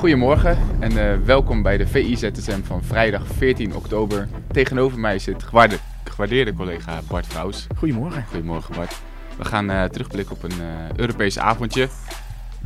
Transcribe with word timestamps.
Goedemorgen 0.00 0.58
en 0.78 0.96
eh, 0.96 1.18
welkom 1.24 1.62
bij 1.62 1.76
de 1.76 1.86
VIZSM 1.86 2.62
van 2.62 2.82
vrijdag 2.82 3.26
14 3.26 3.74
oktober. 3.74 4.28
Tegenover 4.52 4.98
mij 4.98 5.18
zit 5.18 5.42
gewaarde, 5.42 5.76
gewaardeerde 6.04 6.54
collega 6.54 7.00
Bart 7.08 7.26
Vrouws. 7.26 7.66
Goedemorgen. 7.76 8.24
Goedemorgen 8.28 8.74
Bart. 8.74 9.00
We 9.38 9.44
gaan 9.44 9.70
eh, 9.70 9.84
terugblikken 9.84 10.36
op 10.36 10.42
een 10.42 10.58
uh, 10.60 10.96
Europees 10.96 11.38
avondje. 11.38 11.88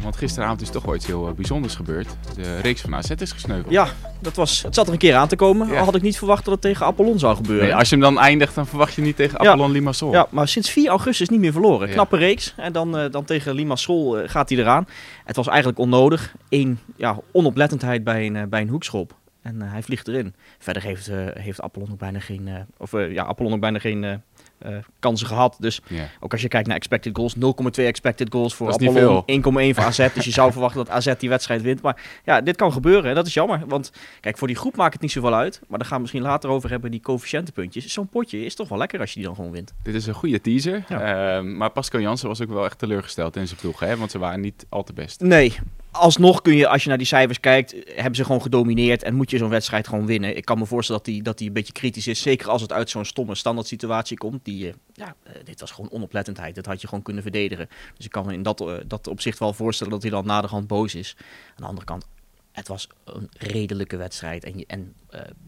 Want 0.03 0.17
gisteravond 0.17 0.61
is 0.61 0.71
toch 0.71 0.85
wel 0.85 0.95
iets 0.95 1.07
heel 1.07 1.33
bijzonders 1.33 1.75
gebeurd. 1.75 2.17
De 2.37 2.61
reeks 2.61 2.81
van 2.81 2.95
AZ 2.95 3.11
is 3.11 3.33
gesneuveld. 3.33 3.73
Ja, 3.73 3.87
dat 4.21 4.37
was, 4.37 4.63
het 4.63 4.75
zat 4.75 4.87
er 4.87 4.93
een 4.93 4.99
keer 4.99 5.15
aan 5.15 5.29
te 5.29 5.37
komen. 5.37 5.69
Ja. 5.69 5.79
Al 5.79 5.85
had 5.85 5.95
ik 5.95 6.03
niet 6.03 6.19
verwacht 6.19 6.45
dat 6.45 6.53
het 6.53 6.63
tegen 6.63 6.87
Apollon 6.87 7.19
zou 7.19 7.37
gebeuren. 7.37 7.67
Nee, 7.67 7.75
als 7.75 7.89
je 7.89 7.95
hem 7.95 8.05
dan 8.05 8.19
eindigt, 8.19 8.55
dan 8.55 8.67
verwacht 8.67 8.95
je 8.95 9.03
niet 9.03 9.17
tegen 9.17 9.43
Ja. 9.43 9.51
Apollon 9.51 9.71
Limassol. 9.71 10.13
Ja, 10.13 10.27
maar 10.31 10.49
sinds 10.49 10.71
4 10.71 10.89
augustus 10.89 11.29
niet 11.29 11.41
meer 11.41 11.53
verloren. 11.53 11.87
Ja. 11.89 11.93
Knappe 11.95 12.17
reeks. 12.17 12.55
En 12.57 12.73
dan, 12.73 12.99
eh, 12.99 13.11
dan 13.11 13.25
tegen 13.25 13.55
Limassol 13.55 14.19
eh, 14.19 14.29
gaat 14.29 14.49
hij 14.49 14.59
eraan. 14.59 14.87
Het 15.25 15.37
was 15.37 15.47
eigenlijk 15.47 15.79
onnodig. 15.79 16.35
Eén 16.49 16.79
ja, 16.97 17.19
onoplettendheid 17.33 18.05
bij 18.05 18.27
een, 18.27 18.37
eh, 18.37 18.43
bij 18.49 18.61
een 18.61 18.69
hoekschop. 18.69 19.15
En 19.43 19.63
eh, 19.63 19.71
hij 19.71 19.83
vliegt 19.83 20.09
erin. 20.09 20.35
Verder 20.59 20.83
heeft, 20.83 21.09
eh, 21.09 21.17
heeft 21.33 21.61
Apollon 21.61 21.91
ook 21.93 21.99
bijna 21.99 22.21
geen, 22.21 22.49
eh, 22.49 22.55
of, 22.77 22.93
eh, 22.93 23.13
ja, 23.13 23.25
Apollon 23.25 23.53
ook 23.53 23.61
bijna 23.61 23.79
geen 23.79 24.23
eh, 24.65 24.77
kansen 24.99 25.27
gehad. 25.27 25.57
Dus 25.59 25.81
ook 26.21 26.33
als 26.33 26.43
je 26.43 26.49
kijkt 26.49 26.67
naar 26.67 26.77
expected 26.77 27.17
goals, 27.17 27.35
0,2 27.35 27.85
expected 27.85 28.33
goals 28.33 28.55
voor 28.55 28.75
veel. 28.79 29.25
1,1 29.27 29.43
voor 29.45 29.85
AZ. 29.85 30.09
dus 30.15 30.25
je 30.25 30.31
zou 30.31 30.53
verwachten 30.53 30.85
dat 30.85 30.95
AZ 30.95 31.15
die 31.19 31.29
wedstrijd 31.29 31.63
wint. 31.63 31.83
Maar 31.83 32.03
ja, 32.25 32.41
dit 32.41 32.57
kan 32.57 32.73
gebeuren 32.73 33.09
en 33.09 33.15
dat 33.15 33.27
is 33.27 33.35
jammer. 33.35 33.63
Want 33.67 33.93
kijk, 34.21 34.39
voor 34.39 34.49
die 34.49 34.57
groep 34.57 34.77
maakt 34.77 34.93
het 34.93 35.03
niet 35.03 35.13
zoveel 35.13 35.35
uit. 35.35 35.61
Maar 35.69 35.79
daar 35.79 35.87
gaan 35.87 35.97
we 35.97 36.03
misschien 36.03 36.23
later 36.23 36.51
over 36.51 36.71
hebben, 36.71 36.91
die 36.91 37.01
coëfficiëntenpuntjes. 37.01 37.93
Zo'n 37.93 38.09
potje 38.09 38.45
is 38.45 38.55
toch 38.55 38.69
wel 38.69 38.79
lekker 38.79 39.01
als 39.01 39.09
je 39.09 39.17
die 39.17 39.25
dan 39.25 39.35
gewoon 39.35 39.51
wint. 39.51 39.73
Dit 39.83 39.95
is 39.95 40.07
een 40.07 40.15
goede 40.15 40.41
teaser. 40.41 40.85
Ja. 40.89 41.37
Ehm, 41.37 41.57
maar 41.57 41.71
Pascal 41.71 42.01
Jansen 42.01 42.29
was 42.29 42.43
ook 42.43 42.49
wel 42.49 42.65
echt 42.65 42.79
teleurgesteld 42.79 43.37
in 43.37 43.47
zijn 43.47 43.61
ploeg. 43.61 43.81
Hè? 43.81 43.97
Want 43.97 44.11
ze 44.11 44.19
waren 44.19 44.41
niet 44.41 44.67
al 44.69 44.85
te 44.85 44.93
best. 44.93 45.21
Nee, 45.21 45.59
alsnog 45.95 46.43
kun 46.43 46.57
je, 46.57 46.69
als 46.69 46.83
je 46.83 46.89
naar 46.89 46.99
die 46.99 47.07
cijfers 47.07 47.41
kijkt, 47.41 47.75
hebben 47.95 48.15
ze 48.15 48.25
gewoon 48.25 48.43
gedomineerd 48.43 49.03
en 49.03 49.15
moet 49.15 49.31
je 49.31 49.39
zo'n 49.39 49.49
wedstrijd 49.49 49.89
gewoon 49.89 50.07
winnen. 50.07 50.37
Ik 50.37 50.45
kan 50.45 50.59
me 50.59 50.67
voorstellen 50.67 51.03
dat 51.05 51.13
die, 51.13 51.23
dat 51.23 51.39
die 51.39 51.47
een 51.47 51.53
beetje 51.53 51.73
kritisch 51.73 52.07
is, 52.07 52.23
zeker 52.23 52.49
als 52.49 52.63
het 52.63 52.73
uit 52.73 52.91
zo'n 52.91 53.05
stomme 53.05 53.35
standaard 53.35 53.67
situatie 53.67 54.17
komt. 54.17 54.45
Die, 54.45 54.54
eh, 54.63 54.75
ja, 54.93 55.15
eh, 55.23 55.33
dit 55.45 55.61
was 55.61 55.71
gewoon 55.71 55.91
onoplettendheid, 55.91 56.55
dat 56.55 56.67
had 56.67 56.81
je 56.81 56.89
gewoon 56.89 57.05
kunnen 57.05 57.23
verdedigen. 57.23 57.69
Dus 57.97 58.05
ik 58.05 58.11
kan 58.11 58.27
me 58.27 58.33
in 58.33 58.43
dat, 58.43 58.61
eh, 58.61 58.75
dat 58.87 59.07
opzicht 59.07 59.39
wel 59.39 59.53
voorstellen 59.53 59.93
dat 59.93 60.03
hij 60.03 60.11
dan 60.11 60.27
na 60.27 60.41
de 60.41 60.47
hand 60.47 60.67
boos 60.67 60.95
is. 60.95 61.17
Aan 61.49 61.55
de 61.57 61.67
andere 61.67 61.87
kant, 61.87 62.07
het 62.53 62.69
was 62.69 62.89
een 63.05 63.29
redelijke 63.39 63.97
wedstrijd 63.97 64.45
en 64.45 64.59
je, 64.59 64.65
en, 64.67 64.95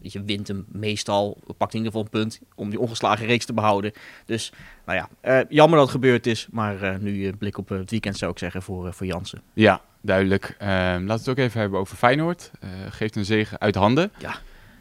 je 0.01 0.23
wint 0.23 0.49
hem 0.49 0.67
meestal, 0.69 1.39
pakt 1.57 1.75
in 1.75 1.79
ieder 1.79 1.93
geval 1.93 2.03
een 2.03 2.21
punt 2.21 2.41
om 2.55 2.71
die 2.71 2.81
ongeslagen 2.81 3.27
reeks 3.27 3.47
te 3.47 3.53
behouden. 3.53 3.93
Dus, 4.25 4.53
nou 4.87 5.09
ja, 5.23 5.45
jammer 5.49 5.79
dat 5.79 5.87
het 5.87 5.97
gebeurd 5.97 6.27
is, 6.27 6.47
maar 6.51 7.01
nu 7.01 7.27
een 7.27 7.39
blik 7.39 7.59
op 7.59 7.69
het 7.69 7.91
weekend 7.91 8.17
zou 8.17 8.31
ik 8.31 8.39
zeggen 8.39 8.63
voor, 8.63 8.93
voor 8.93 9.07
Jansen. 9.07 9.43
Ja, 9.53 9.81
duidelijk. 10.01 10.55
Ehm, 10.59 10.71
laten 11.05 11.07
we 11.07 11.13
het 11.13 11.29
ook 11.29 11.39
even 11.39 11.61
hebben 11.61 11.81
over 11.81 11.97
Feyenoord. 11.97 12.51
Geeft 12.89 13.17
een 13.17 13.25
zege 13.25 13.59
uit 13.59 13.75
handen. 13.75 14.13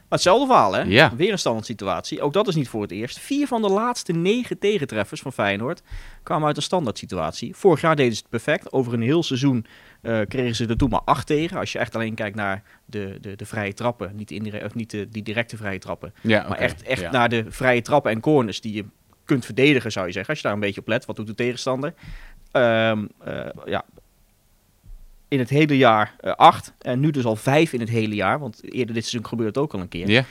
Maar 0.10 0.20
hetzelfde 0.20 0.46
verhaal, 0.48 0.74
hè? 0.74 0.82
Ja. 0.82 1.16
Weer 1.16 1.32
een 1.32 1.40
standaard 1.40 1.66
situatie. 1.66 2.22
Ook 2.22 2.34
dat 2.34 2.48
is 2.48 2.56
niet 2.56 2.70
voor 2.70 2.82
het 2.82 2.92
eerst. 2.92 3.20
Vier 3.20 3.48
van 3.48 3.62
de 3.62 3.70
laatste 3.70 4.12
negen 4.12 4.60
tegentreffers 4.60 5.22
van 5.22 5.34
Feyenoord 5.34 5.82
kwamen 6.24 6.48
uit 6.48 6.58
een 6.58 6.64
standaard 6.64 6.98
situatie. 6.98 7.56
Vorig 7.56 7.82
jaar 7.82 7.96
deden 7.96 8.14
ze 8.14 8.20
het 8.20 8.30
perfect. 8.30 8.72
Over 8.74 8.94
een 8.94 9.02
heel 9.02 9.24
seizoen 9.24 9.66
eh, 10.02 10.20
kregen 10.28 10.56
ze 10.56 10.66
er 10.66 10.78
toen 10.78 10.90
maar 10.90 11.02
acht 11.06 11.28
tegen. 11.28 11.58
Als 11.60 11.72
je 11.72 11.80
echt 11.80 11.96
alleen 11.96 12.16
kijkt 12.16 12.36
naar 12.36 12.64
de, 12.86 13.18
de, 13.22 13.36
de 13.36 13.46
vrije 13.46 13.74
trappen. 13.74 14.12
Niet, 14.16 14.54
of 14.64 14.74
niet 14.76 14.92
de, 14.92 15.10
die 15.10 15.24
directe 15.24 15.58
vrije 15.58 15.80
trappen. 15.80 16.14
Ja, 16.22 16.46
maar 16.48 16.58
echt, 16.58 16.84
echt 16.84 17.02
Ja. 17.02 17.12
naar 17.12 17.30
de 17.30 17.46
vrije 17.48 17.82
trappen 17.82 18.12
en 18.12 18.20
corners 18.20 18.62
die 18.62 18.74
je 18.74 18.86
kunt 19.26 19.46
verdedigen, 19.46 19.92
zou 19.92 20.06
je 20.06 20.12
zeggen. 20.12 20.30
Als 20.30 20.40
je 20.42 20.48
daar 20.48 20.54
een 20.56 20.64
beetje 20.64 20.82
op 20.82 20.88
let. 20.88 21.06
Wat 21.06 21.16
doet 21.16 21.28
de 21.28 21.36
tegenstander? 21.36 21.94
Ehm, 22.52 23.06
eh, 23.24 23.46
ja. 23.66 23.86
In 25.28 25.40
het 25.40 25.50
hele 25.50 25.78
jaar 25.78 26.16
eh, 26.20 26.32
acht. 26.32 26.74
En 26.80 27.00
nu 27.00 27.12
dus 27.12 27.26
al 27.26 27.36
vijf 27.36 27.74
in 27.74 27.80
het 27.80 27.90
hele 27.90 28.16
jaar. 28.16 28.40
Want 28.40 28.74
eerder 28.74 28.94
dit 28.94 29.06
seizoen 29.06 29.30
gebeurde 29.30 29.52
het 29.52 29.62
ook 29.62 29.74
al 29.74 29.80
een 29.80 29.88
keer. 29.88 30.10
Ja, 30.10 30.24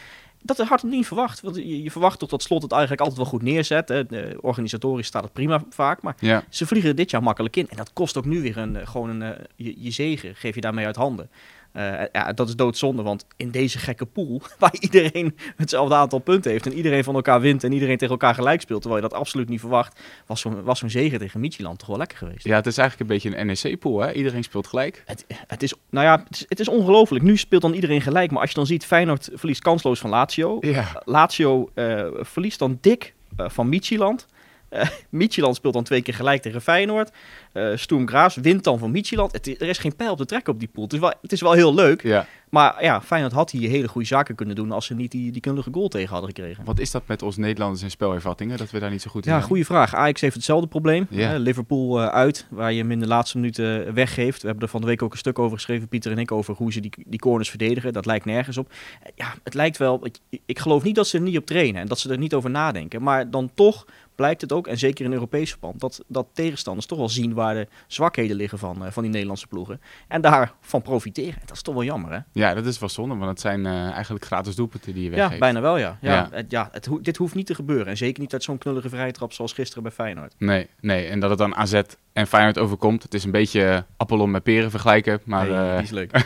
Dat 0.43 0.59
had 0.59 0.85
ik 0.85 0.91
niet 0.91 1.07
verwacht. 1.07 1.41
Want 1.41 1.57
je, 1.57 1.83
je 1.83 1.91
verwacht 1.91 2.19
toch 2.19 2.29
dat 2.29 2.43
Slot 2.43 2.63
het 2.63 2.73
eigenlijk 2.73 3.01
altijd 3.01 3.21
wel 3.21 3.31
goed 3.31 3.43
neerzet. 3.43 3.89
Hè. 3.89 4.07
De, 4.07 4.39
organisatorisch 4.41 5.07
staat 5.07 5.23
het 5.23 5.33
prima 5.33 5.65
vaak. 5.71 6.03
Maar 6.03 6.45
ze 6.49 6.67
vliegen 6.67 6.91
er 6.91 6.97
dit 6.97 7.11
jaar 7.11 7.23
makkelijk 7.23 7.57
in. 7.57 7.69
En 7.69 7.77
dat 7.77 7.93
kost 7.93 8.17
ook 8.17 8.25
nu 8.25 8.43
weer 8.43 8.57
een, 8.57 8.77
eh, 8.77 8.87
gewoon 8.87 9.09
een, 9.09 9.23
eh, 9.23 9.45
je, 9.57 9.75
je 9.79 9.91
zegen. 9.91 10.35
Geef 10.35 10.55
je 10.55 10.61
daarmee 10.61 10.87
uit 10.87 10.97
handen. 10.97 11.31
Eh, 11.75 12.03
ja, 12.13 12.33
dat 12.33 12.49
is 12.49 12.57
doodzonde. 12.57 13.03
Want 13.03 13.27
in 13.37 13.51
deze 13.51 13.79
gekke 13.79 14.05
pool, 14.05 14.43
waar 14.59 14.75
iedereen 14.81 15.37
hetzelfde 15.57 15.95
aantal 15.95 16.19
punten 16.19 16.51
heeft. 16.51 16.67
En 16.67 16.73
iedereen 16.73 17.05
van 17.05 17.15
elkaar 17.15 17.41
wint. 17.41 17.65
En 17.65 17.73
iedereen 17.73 17.97
tegen 17.97 18.13
elkaar 18.13 18.35
gelijk 18.35 18.61
speelt. 18.61 18.81
Terwijl 18.83 19.03
je 19.03 19.09
dat 19.09 19.19
absoluut 19.19 19.49
niet 19.49 19.61
verwacht. 19.61 20.01
Was 20.27 20.41
zo'n 20.41 20.63
was 20.63 20.79
zo'n 20.79 20.91
zegen 20.91 21.19
tegen 21.19 21.41
Midtjylland 21.41 21.79
toch 21.79 21.89
wel 21.89 21.97
lekker 21.97 22.19
geweest. 22.19 22.45
ja, 22.45 22.57
het 22.57 22.67
is 22.67 22.79
eigenlijk 22.79 23.11
een 23.11 23.17
beetje 23.17 23.39
een 23.39 23.47
NEC-pool. 23.47 24.01
hè? 24.01 24.13
Iedereen 24.13 24.43
speelt 24.43 24.67
gelijk. 24.67 25.03
Het, 25.07 25.25
het 25.47 25.63
is, 25.63 25.75
nou 25.91 26.07
ja, 26.07 26.19
het 26.29 26.37
is, 26.37 26.45
het 26.49 26.61
is 26.61 26.69
ongelooflijk. 26.69 27.25
Nu 27.25 27.37
speelt 27.37 27.63
dan 27.63 27.73
iedereen 27.73 28.01
gelijk. 28.01 28.31
Maar 28.31 28.41
als 28.41 28.51
je 28.51 28.57
dan 28.57 28.67
ziet, 28.67 28.87
Feyenoord 28.87 29.29
verliest 29.33 29.63
kansloos 29.63 30.01
van 30.01 30.11
Lazio. 30.11 30.57
Ja, 30.61 31.03
Lazio 31.05 31.71
eh, 31.75 32.07
verliest 32.21 32.59
dan 32.59 32.79
dik 32.81 33.15
eh, 33.37 33.49
van 33.49 33.69
Midtjylland. 33.69 34.27
Eh 34.75 34.89
Midtjylland 35.09 35.57
speelt 35.57 35.75
dan 35.75 35.85
twee 35.85 36.03
keer 36.03 36.15
gelijk 36.15 36.43
tegen 36.43 36.61
Feyenoord. 36.63 37.11
Eh 37.53 37.69
Sturm 37.75 38.09
Graz 38.09 38.37
wint 38.37 38.65
dan 38.65 38.79
van 38.79 38.91
Midtjylland. 38.91 39.33
Het, 39.33 39.47
er 39.61 39.69
is 39.69 39.79
geen 39.79 39.97
pijl 39.97 40.11
op 40.11 40.19
te 40.19 40.25
trekken 40.25 40.53
op 40.53 40.59
die 40.59 40.69
pool. 40.73 40.85
Het 40.85 40.93
is 40.93 40.99
wel, 40.99 41.13
het 41.23 41.33
is 41.33 41.41
wel 41.41 41.53
heel 41.53 41.75
leuk. 41.75 42.03
ja. 42.03 42.27
Maar 42.51 42.83
ja, 42.85 43.03
Feyenoord 43.03 43.33
had 43.33 43.51
hier 43.51 43.71
hele 43.71 43.89
goede 43.89 44.07
zaken 44.07 44.35
kunnen 44.35 44.55
doen... 44.55 44.73
als 44.73 44.87
ze 44.87 44.95
niet 44.95 45.11
die, 45.11 45.33
die 45.33 45.41
kundige 45.41 45.69
goal 45.73 45.89
tegen 45.89 46.09
hadden 46.11 46.29
gekregen. 46.35 46.65
Wat 46.65 46.79
is 46.79 46.91
dat 46.91 47.03
met 47.07 47.23
ons 47.23 47.37
Nederlanders 47.37 47.83
en 47.83 47.91
spelervattingen? 47.91 48.59
Dat 48.59 48.71
we 48.71 48.79
daar 48.79 48.91
niet 48.91 49.03
zo 49.03 49.11
goed 49.11 49.25
in 49.25 49.31
Ja, 49.31 49.37
zijn? 49.37 49.49
goede 49.49 49.65
vraag. 49.65 49.95
Ajax 49.95 50.21
heeft 50.21 50.35
hetzelfde 50.35 50.67
probleem. 50.67 51.07
Eh, 51.11 51.33
Liverpool 51.37 52.01
uit, 52.01 52.47
waar 52.51 52.73
je 52.73 52.81
hem 52.81 52.91
in 52.91 53.01
de 53.01 53.07
laatste 53.07 53.37
minuten 53.39 53.95
weggeeft. 53.95 54.41
We 54.41 54.47
hebben 54.47 54.65
er 54.65 54.71
van 54.71 54.81
de 54.81 54.87
week 54.87 55.03
ook 55.03 55.13
een 55.13 55.19
stuk 55.19 55.39
over 55.39 55.57
geschreven, 55.57 55.89
Pieter 55.89 56.13
en 56.13 56.19
ik, 56.19 56.33
over 56.33 56.55
hoe 56.55 56.73
ze 56.73 56.81
die, 56.81 56.91
die 57.07 57.19
corners 57.19 57.49
verdedigen. 57.49 57.93
Dat 57.93 58.07
lijkt 58.07 58.25
nergens 58.25 58.57
op. 58.59 58.73
Ja, 59.15 59.35
het 59.45 59.55
lijkt 59.55 59.77
wel... 59.77 60.07
Ik, 60.07 60.19
ik 60.47 60.59
geloof 60.59 60.83
niet 60.83 60.95
dat 60.95 61.07
ze 61.07 61.17
er 61.17 61.23
niet 61.23 61.39
op 61.39 61.47
trainen 61.47 61.81
en 61.81 61.87
dat 61.87 61.99
ze 61.99 62.11
er 62.11 62.19
niet 62.19 62.35
over 62.35 62.51
nadenken. 62.51 63.03
Maar 63.03 63.31
dan 63.31 63.51
toch 63.55 63.85
blijkt 64.15 64.41
het 64.41 64.53
ook, 64.53 64.67
en 64.67 64.79
zeker 64.79 65.05
in 65.05 65.13
Europees 65.13 65.51
verband, 65.51 65.81
dat, 65.81 66.05
dat 66.07 66.27
tegenstanders 66.33 66.87
toch 66.87 66.99
wel 66.99 67.09
zien 67.09 67.35
waar 67.35 67.55
de 67.55 67.69
zwakheden 67.87 68.37
liggen 68.37 68.59
van, 68.59 68.85
eh, 68.85 68.91
van 68.93 69.03
die 69.03 69.13
Nederlandse 69.13 69.47
ploegen. 69.47 69.81
En 70.09 70.21
daarvan 70.21 70.83
profiteren. 70.83 71.41
Dat 71.47 71.57
is 71.57 71.63
toch 71.63 71.75
wel 71.75 71.85
jammer, 71.85 72.13
hè? 72.13 72.19
Ja, 72.33 72.55
dat 72.55 72.67
is 72.67 72.79
wel 72.79 72.89
zonde, 72.89 73.15
want 73.15 73.31
het 73.31 73.41
zijn 73.41 73.67
eh, 73.67 73.91
eigenlijk 73.91 74.25
gratis 74.25 74.55
doelpunten 74.55 74.95
die 74.95 75.03
je 75.05 75.11
Ja, 75.11 75.17
weggeeft. 75.17 75.41
bijna 75.41 75.61
wel, 75.61 75.77
ja. 75.79 75.99
Ja, 76.01 76.13
Ja. 76.13 76.29
Het, 76.31 76.51
ja 76.51 76.69
het, 76.73 76.87
ho- 76.87 77.01
dit 77.01 77.17
hoeft 77.17 77.35
niet 77.35 77.47
te 77.47 77.55
gebeuren. 77.55 77.87
En 77.87 77.97
zeker 77.97 78.21
niet 78.21 78.33
uit 78.33 78.43
zo'n 78.43 78.59
knullige 78.59 78.89
vrije 78.89 79.13
trap 79.13 79.33
zoals 79.33 79.53
gisteren 79.53 79.83
bij 79.83 79.93
Feyenoord. 79.93 80.35
Nee, 80.39 80.69
nee, 80.81 81.07
en 81.07 81.21
dat 81.21 81.31
het 81.31 81.39
dan 81.39 81.55
AZ 81.55 81.81
en 82.13 82.27
Feyenoord 82.27 82.59
overkomt. 82.59 83.03
Het 83.03 83.15
is 83.15 83.25
een 83.25 83.31
beetje 83.31 83.65
eh, 83.65 83.79
Apollon 83.97 84.31
met 84.31 84.43
peren 84.43 84.71
vergelijken, 84.71 85.21
maar 85.25 85.49
Nee, 85.49 85.73
die 85.75 85.83
is 85.83 85.91
leuk. 85.91 86.13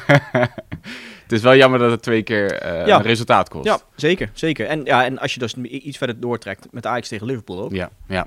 het 1.29 1.37
is 1.39 1.43
wel 1.45 1.57
jammer 1.57 1.79
dat 1.79 1.91
het 1.91 2.03
twee 2.03 2.23
keer 2.23 2.53
eh, 2.53 2.87
Ja. 2.87 2.97
een 2.97 3.03
resultaat 3.03 3.49
kost. 3.49 3.65
Ja, 3.65 3.79
zeker. 3.97 4.31
zeker. 4.35 4.67
En, 4.67 4.85
ja, 4.85 5.05
en 5.05 5.19
als 5.19 5.35
je 5.35 5.41
dus 5.41 5.55
iets 5.55 5.99
verder 5.99 6.21
doortrekt 6.21 6.67
met 6.71 6.87
Ajax 6.87 7.09
tegen 7.09 7.27
Liverpool 7.27 7.61
ook. 7.63 7.73
Ja, 7.73 7.91
ja. 8.09 8.27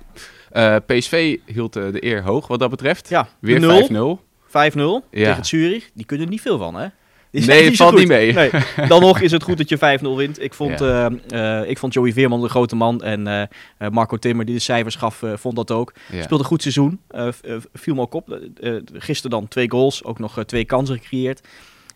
Eh, 0.52 0.76
PSV 0.86 1.38
hield 1.46 1.76
eh, 1.76 1.84
de 1.92 2.06
eer 2.06 2.24
hoog 2.24 2.48
wat 2.48 2.60
dat 2.60 2.70
betreft. 2.70 3.10
Ja, 3.10 3.28
Weer 3.40 3.60
de 3.62 3.88
5-0. 3.90 4.20
5-0 4.48 5.08
Ja. 5.12 5.30
tegen 5.30 5.46
Zurich. 5.46 5.90
Die 5.94 6.06
kunnen 6.06 6.26
er 6.26 6.32
niet 6.32 6.42
veel 6.42 6.58
van, 6.58 6.76
hè? 6.76 6.88
Die 7.32 7.46
Nee, 7.46 7.66
het 7.66 7.76
valt 7.76 7.98
niet 7.98 8.08
mee. 8.08 8.34
Nee. 8.34 8.50
Dan 8.88 9.02
nog 9.02 9.20
is 9.28 9.32
het 9.32 9.44
goed 9.44 9.58
dat 9.58 9.70
je 9.70 9.78
5-0 9.78 10.16
wint. 10.18 10.42
Ik 10.42 10.54
vond, 10.54 10.82
ik 11.68 11.78
vond 11.78 11.94
Joey 11.94 12.14
Veerman 12.14 12.42
de 12.42 12.50
grote 12.50 12.76
man. 12.76 13.02
En 13.02 13.50
Marco 13.92 14.18
Timmer, 14.18 14.46
die 14.46 14.56
de 14.56 14.62
cijfers 14.62 14.96
gaf, 14.96 15.24
vond 15.36 15.56
dat 15.56 15.72
ook. 15.72 15.94
Ja. 16.12 16.22
Speelde 16.24 16.44
een 16.44 16.50
goed 16.50 16.62
seizoen. 16.62 17.00
viel 17.74 17.96
me 17.96 18.02
ook 18.02 18.14
op. 18.14 18.40
Gisteren 18.94 19.32
dan 19.32 19.48
twee 19.48 19.70
goals. 19.70 20.04
Ook 20.04 20.20
nog 20.20 20.44
twee 20.46 20.66
kansen 20.66 20.98
gecreëerd. 21.00 21.42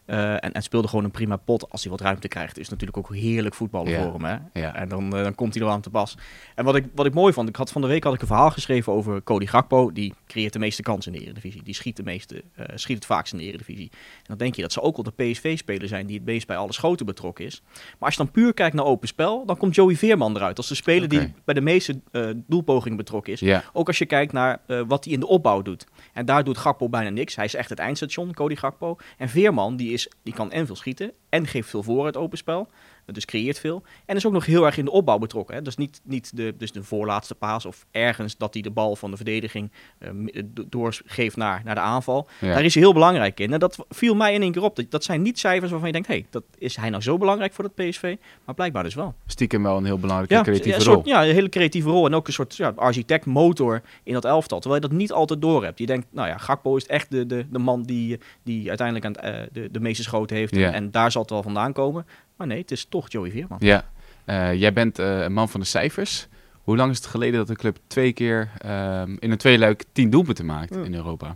Eh, 0.06 0.32
en, 0.34 0.52
en 0.52 0.62
speelde 0.62 0.88
gewoon 0.88 1.04
een 1.04 1.12
prima 1.12 1.36
pot. 1.38 1.70
Als 1.72 1.82
hij 1.82 1.92
wat 1.92 2.02
ruimte 2.02 2.28
krijgt, 2.28 2.58
is 2.60 2.70
natuurlijk 2.70 2.98
ook 2.98 3.16
heerlijk 3.16 3.56
voetballen 3.56 3.92
Ja. 3.92 4.02
voor 4.04 4.14
hem. 4.14 4.24
Hè? 4.24 4.62
Ja. 4.62 4.76
En 4.76 4.90
dan, 4.90 5.16
eh, 5.16 5.24
dan 5.24 5.36
komt 5.36 5.54
hij 5.54 5.62
er 5.62 5.68
wel 5.68 5.76
aan 5.78 5.82
te 5.84 5.90
pas. 5.90 6.18
En 6.56 6.66
wat 6.66 6.76
ik, 6.76 6.86
wat 6.96 7.06
ik 7.06 7.14
mooi 7.14 7.34
vond, 7.34 7.50
ik 7.50 7.56
had 7.56 7.72
van 7.72 7.82
de 7.82 7.88
week 7.88 8.04
had 8.04 8.14
ik 8.14 8.22
een 8.22 8.28
verhaal 8.28 8.52
geschreven 8.52 8.94
over 8.94 9.24
Cody 9.24 9.46
Gakpo. 9.46 9.92
Die 9.92 10.14
creëert 10.28 10.54
de 10.54 10.60
meeste 10.60 10.82
kansen 10.82 11.14
in 11.14 11.20
de 11.20 11.26
Eredivisie. 11.26 11.64
Die 11.64 11.74
schiet, 11.74 11.96
de 11.96 12.04
meeste, 12.04 12.44
eh, 12.56 12.66
schiet 12.76 12.96
het 12.96 13.06
vaakst 13.06 13.34
in 13.34 13.40
de 13.40 13.46
Eredivisie. 13.46 13.90
En 13.92 14.24
dan 14.28 14.38
denk 14.38 14.56
je, 14.56 14.62
dat 14.62 14.72
zou 14.72 14.86
ook 14.86 14.96
wel 14.96 15.14
de 15.16 15.24
PSV-speler 15.24 15.88
zijn 15.88 16.06
die 16.06 16.16
het 16.18 16.26
meest 16.26 16.48
bij 16.48 16.58
alle 16.58 16.74
schoten 16.74 17.06
betrokken 17.06 17.46
is. 17.46 17.62
Maar 17.74 17.84
als 18.00 18.14
je 18.16 18.24
dan 18.24 18.32
puur 18.32 18.54
kijkt 18.54 18.76
naar 18.76 18.86
open 18.86 19.08
spel, 19.08 19.46
dan 19.46 19.58
komt 19.58 19.76
Joey 19.76 19.96
Veerman 19.96 20.36
eruit. 20.36 20.58
Als 20.58 20.68
de 20.68 20.76
speler 20.76 21.10
die 21.10 21.34
bij 21.46 21.54
de 21.54 21.62
meeste 21.62 22.00
doelpogingen 22.48 22.98
betrokken 22.98 23.34
is. 23.34 23.40
Ja. 23.40 23.64
Ook 23.74 23.88
als 23.88 23.98
je 23.98 24.06
kijkt 24.06 24.32
naar 24.34 24.60
wat 24.88 25.04
hij 25.04 25.14
in 25.14 25.20
de 25.20 25.28
opbouw 25.28 25.62
doet. 25.62 25.86
En 26.14 26.26
daar 26.26 26.44
doet 26.44 26.58
Gakpo 26.58 26.90
bijna 26.90 27.10
niks. 27.10 27.36
Hij 27.36 27.46
is 27.46 27.56
echt 27.56 27.70
het 27.70 27.80
eindstation, 27.80 28.34
Cody 28.34 28.56
Gakpo. 28.56 28.98
En 29.18 29.30
Veerman, 29.30 29.76
die, 29.76 29.94
is, 29.96 30.10
die 30.24 30.34
kan 30.34 30.52
en 30.52 30.66
veel 30.66 30.76
schieten 30.76 31.14
en 31.30 31.48
geeft 31.48 31.70
veel 31.70 31.84
voor 31.84 32.06
uit 32.06 32.18
open 32.18 32.38
spel. 32.38 32.70
Dus 33.06 33.26
creëert 33.26 33.60
veel. 33.60 33.84
En 34.06 34.16
is 34.16 34.26
ook 34.26 34.34
nog 34.34 34.46
heel 34.46 34.66
erg 34.66 34.78
in 34.78 34.86
de 34.86 34.92
opbouw 34.92 35.18
betrokken. 35.18 35.56
Hè. 35.56 35.62
Dus 35.62 35.76
niet, 35.76 36.02
niet 36.04 36.38
de, 36.38 36.54
dus 36.58 36.72
de 36.72 36.84
voorlaatste 36.84 37.36
paas 37.36 37.66
of 37.66 37.86
ergens 37.92 38.38
dat 38.38 38.54
hij 38.54 38.64
de 38.64 38.72
bal 38.72 38.96
van 38.96 39.12
de 39.12 39.16
verdediging 39.16 39.72
uh, 40.00 40.42
doorgeeft 40.70 41.36
naar, 41.36 41.62
naar 41.64 41.76
de 41.76 41.82
aanval. 41.82 42.28
Ja. 42.42 42.54
Daar 42.54 42.64
is 42.64 42.74
hij 42.74 42.84
heel 42.84 42.94
belangrijk 42.94 43.40
in. 43.40 43.54
En 43.54 43.60
dat 43.60 43.86
viel 43.90 44.16
mij 44.16 44.34
in 44.34 44.42
één 44.42 44.52
keer 44.52 44.64
op. 44.64 44.76
Dat, 44.76 44.92
dat 44.92 45.04
zijn 45.04 45.22
niet 45.22 45.40
cijfers 45.40 45.72
waarvan 45.72 45.88
je 45.88 45.94
denkt, 45.94 46.08
hé, 46.08 46.14
hey, 46.14 46.26
dat 46.30 46.44
is 46.58 46.76
hij 46.76 46.90
nou 46.90 47.02
zo 47.02 47.18
belangrijk 47.18 47.54
voor 47.54 47.64
het 47.64 47.76
PSV? 47.76 48.16
Maar 48.46 48.56
blijkbaar 48.56 48.84
dus 48.84 48.96
wel. 48.96 49.16
Stiekem 49.26 49.64
wel 49.64 49.78
een 49.78 49.86
heel 49.86 50.00
belangrijke 50.00 50.34
Ja, 50.34 50.42
creatieve 50.42 50.80
ja, 50.80 50.86
rol. 50.86 50.94
soort, 50.94 51.06
ja, 51.06 51.26
een 51.26 51.34
hele 51.34 51.50
creatieve 51.50 51.90
rol. 51.90 52.06
En 52.06 52.14
ook 52.14 52.28
een 52.28 52.34
soort 52.34 52.56
ja, 52.56 52.74
architect, 52.76 53.26
motor 53.26 53.82
in 54.04 54.14
dat 54.14 54.26
elftal. 54.26 54.60
Terwijl 54.60 54.82
je 54.82 54.88
dat 54.88 54.98
niet 54.98 55.12
altijd 55.12 55.42
door 55.42 55.64
hebt. 55.64 55.80
Je 55.80 55.86
denkt, 55.86 56.08
nou 56.12 56.28
ja, 56.28 56.38
Gakpo 56.38 56.76
is 56.76 56.86
echt 56.86 57.12
de, 57.12 57.26
de, 57.26 57.46
de 57.50 57.60
man 57.60 57.84
die, 57.84 58.20
die 58.44 58.68
uiteindelijk 58.68 59.06
aan 59.06 59.16
eh, 59.16 59.48
de, 59.52 59.72
de 59.72 59.80
meeste 59.80 60.04
schoten 60.04 60.36
heeft. 60.36 60.54
En 60.56 60.92
daar 60.92 61.12
zal 61.12 61.22
het 61.22 61.30
wel 61.32 61.44
vandaan 61.44 61.74
komen. 61.74 62.06
Maar 62.38 62.48
nee, 62.48 62.58
het 62.62 62.72
is 62.72 62.86
toch 62.90 63.12
Joey 63.12 63.32
Veerman. 63.32 63.58
Ja, 63.62 63.84
Eh, 64.26 64.54
jij 64.54 64.74
bent 64.74 65.00
eh, 65.00 65.22
een 65.22 65.34
man 65.34 65.50
van 65.50 65.60
de 65.60 65.66
cijfers. 65.66 66.28
Hoe 66.64 66.76
lang 66.78 66.92
is 66.92 66.98
het 66.98 67.06
geleden 67.06 67.38
dat 67.38 67.48
de 67.48 67.56
club 67.56 67.78
twee 67.88 68.14
keer 68.14 68.50
ehm, 68.58 69.16
in 69.20 69.32
een 69.32 69.38
tweeluik 69.38 69.84
tien 69.92 70.10
doelpunten 70.10 70.46
maakt 70.46 70.76
in 70.76 70.94
Europa? 70.96 71.36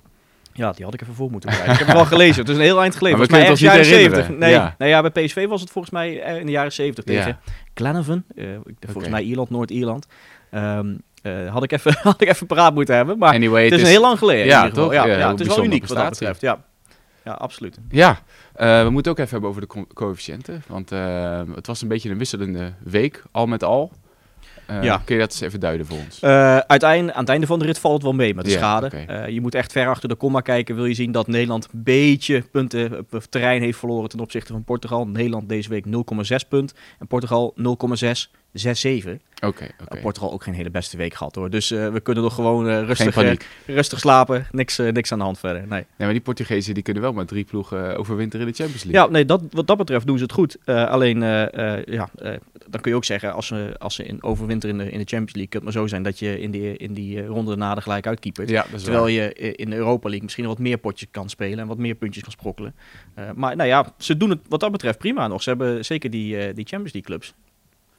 Ja, 0.53 0.71
die 0.71 0.85
had 0.85 0.93
ik 0.93 1.01
even 1.01 1.13
voor 1.13 1.31
moeten 1.31 1.49
bereiden. 1.49 1.73
ik 1.73 1.79
heb 1.79 1.87
het 1.87 1.97
wel 1.97 2.05
gelezen. 2.17 2.39
Het 2.41 2.49
is 2.49 2.55
een 2.55 2.61
heel 2.61 2.81
eind 2.81 2.95
geleden. 2.95 3.17
Maar 3.19 3.27
we 3.27 3.33
Volgens 3.33 3.61
mij 3.61 3.71
ergens 3.71 3.89
ons 3.89 3.93
jaren 3.93 4.11
niet 4.11 4.25
70. 4.25 4.37
Nee, 4.37 4.49
herinneren. 4.49 4.87
Ja. 4.87 5.01
ja, 5.03 5.09
bij 5.09 5.25
PSV 5.25 5.47
was 5.47 5.61
het 5.61 5.69
volgens 5.69 5.93
mij 5.93 6.21
eh, 6.21 6.39
in 6.39 6.45
de 6.45 6.51
jaren 6.51 6.71
70 6.71 7.05
Ja. 7.05 7.11
tegen 7.23 7.39
Glenavon. 7.73 8.23
Eh, 8.35 8.45
volgens 8.79 9.09
mij 9.13 9.21
Ierland, 9.21 9.49
Noord-Ierland. 9.49 10.07
Ehm, 10.51 10.95
eh, 11.21 11.51
had, 11.53 11.63
ik 11.63 11.71
even, 11.71 11.93
had 12.03 12.21
ik 12.21 12.27
even 12.27 12.47
paraat 12.47 12.73
moeten 12.73 12.95
hebben. 12.95 13.17
Maar 13.17 13.33
Anyway, 13.33 13.63
het 13.63 13.73
is, 13.73 13.81
een 13.81 13.87
heel 13.87 14.01
lang 14.01 14.17
geleden. 14.17 14.45
Ja, 14.45 14.69
toch? 14.69 14.93
Ja, 14.93 15.05
Ja, 15.05 15.17
ja, 15.17 15.31
het 15.31 15.39
is 15.39 15.47
wel 15.47 15.63
uniek 15.63 15.87
wat 15.87 15.97
dat 15.97 16.09
betreft. 16.09 16.41
Ja, 16.41 16.63
ja 17.29 17.35
absoluut. 17.35 17.77
Ja, 17.89 18.19
eh, 18.55 18.83
we 18.83 18.89
moeten 18.89 19.11
ook 19.11 19.17
even 19.17 19.31
hebben 19.31 19.49
over 19.49 19.61
de 19.61 19.67
co- 19.67 19.87
coëfficiënten. 19.93 20.63
Want 20.67 20.91
eh, 20.91 21.41
het 21.55 21.67
was 21.67 21.81
een 21.81 21.87
beetje 21.87 22.09
een 22.09 22.17
wisselende 22.17 22.73
week, 22.83 23.23
al 23.31 23.45
met 23.47 23.63
al. 23.63 23.91
Eh, 24.65 24.83
Ja. 24.83 25.01
Kun 25.05 25.15
je 25.15 25.21
dat 25.21 25.31
eens 25.31 25.41
even 25.41 25.59
duiden 25.59 25.85
voor 25.85 25.97
ons? 26.05 26.21
Uiteindelijk, 26.67 27.13
aan 27.15 27.21
het 27.21 27.29
einde 27.29 27.47
van 27.47 27.59
de 27.59 27.65
rit 27.65 27.79
valt 27.79 27.93
het 27.93 28.03
wel 28.03 28.13
mee 28.13 28.35
met 28.35 28.45
de 28.45 28.51
schade. 28.51 28.87
je 29.33 29.41
moet 29.41 29.55
echt 29.55 29.71
ver 29.71 29.87
achter 29.87 30.09
de 30.09 30.15
komma 30.15 30.41
kijken. 30.41 30.75
Wil 30.75 30.85
je 30.85 30.93
zien 30.93 31.11
dat 31.11 31.27
Nederland 31.27 31.67
een 31.73 31.83
beetje 31.83 32.41
punten 32.51 32.99
op 33.11 33.23
terrein 33.29 33.61
heeft 33.61 33.77
verloren 33.79 34.09
ten 34.09 34.19
opzichte 34.19 34.51
van 34.53 34.63
Portugal. 34.63 35.07
Nederland 35.07 35.49
deze 35.49 35.69
week 35.69 35.85
0,6 35.85 36.47
punt 36.49 36.73
en 36.99 37.07
Portugal 37.07 37.53
0,667. 38.53 39.27
Oké, 39.41 39.67
oké. 39.81 40.01
Portugal 40.01 40.31
ook 40.31 40.43
geen 40.43 40.53
hele 40.53 40.69
beste 40.69 40.97
week 40.97 41.13
gehad 41.13 41.35
hoor. 41.35 41.49
Dus 41.49 41.71
eh, 41.71 41.91
we 41.91 41.99
kunnen 41.99 42.23
nog 42.23 42.33
gewoon 42.35 42.69
eh, 42.69 42.81
rustig, 42.83 43.17
eh, 43.17 43.33
rustig 43.65 43.99
slapen. 43.99 44.47
Niks, 44.51 44.79
eh, 44.79 44.91
niks 44.91 45.11
aan 45.11 45.17
de 45.17 45.23
hand 45.23 45.39
verder. 45.39 45.61
Nee. 45.61 45.69
Nee, 45.69 45.85
maar 45.97 46.11
die 46.11 46.21
Portugezen 46.21 46.73
die 46.73 46.83
kunnen 46.83 47.03
wel 47.03 47.13
met 47.13 47.27
drie 47.27 47.43
ploegen 47.43 47.91
eh, 47.93 47.99
overwinteren 47.99 48.45
in 48.45 48.51
de 48.51 48.57
Champions 48.57 48.83
League. 48.83 49.01
Ja, 49.05 49.09
nee, 49.11 49.25
dat, 49.25 49.41
wat 49.51 49.67
dat 49.67 49.77
betreft 49.77 50.07
doen 50.07 50.17
ze 50.17 50.23
het 50.23 50.31
goed. 50.31 50.57
Eh, 50.65 50.87
alleen, 50.89 51.23
eh, 51.23 51.77
eh, 51.77 51.85
ja, 51.85 52.09
eh, 52.15 52.33
dan 52.67 52.81
kun 52.81 52.91
je 52.91 52.97
ook 52.97 53.05
zeggen, 53.05 53.33
als 53.33 53.47
ze, 53.47 53.75
als 53.77 53.95
ze 53.95 54.03
in 54.03 54.23
overwinteren 54.23 54.79
in 54.79 54.85
de, 54.85 54.91
in 54.91 54.99
de 54.99 55.05
Champions 55.05 55.33
League, 55.33 55.47
kan 55.51 55.61
het 55.65 55.73
maar 55.73 55.81
zo 55.83 55.87
zijn 55.87 56.03
dat 56.03 56.19
je 56.19 56.39
in 56.39 56.51
die, 56.51 56.77
in 56.77 56.93
die 56.93 57.21
eh, 57.21 57.27
ronde 57.27 57.49
daarna 57.49 57.75
er 57.75 57.81
gelijk 57.81 58.07
uitkeepert. 58.07 58.49
Ja, 58.49 58.65
Terwijl 58.75 58.99
waar. 59.01 59.11
je 59.11 59.33
eh, 59.33 59.53
in 59.55 59.69
de 59.69 59.75
Europa 59.75 60.03
League 60.07 60.23
misschien 60.23 60.45
wat 60.45 60.59
meer 60.59 60.77
potjes 60.77 61.07
kan 61.11 61.29
spelen 61.29 61.59
en 61.59 61.67
wat 61.67 61.77
meer 61.77 61.95
puntjes 61.95 62.23
kan 62.23 62.31
sprokkelen. 62.31 62.75
Eh, 63.13 63.23
maar 63.35 63.55
nou 63.55 63.69
ja, 63.69 63.93
ze 63.97 64.17
doen 64.17 64.29
het 64.29 64.39
wat 64.49 64.59
dat 64.59 64.71
betreft 64.71 64.97
prima 64.97 65.27
nog. 65.27 65.43
Ze 65.43 65.49
hebben 65.49 65.85
zeker 65.85 66.09
die, 66.09 66.37
eh, 66.37 66.55
die 66.55 66.65
Champions 66.65 66.93
League 66.93 67.01
clubs. 67.01 67.33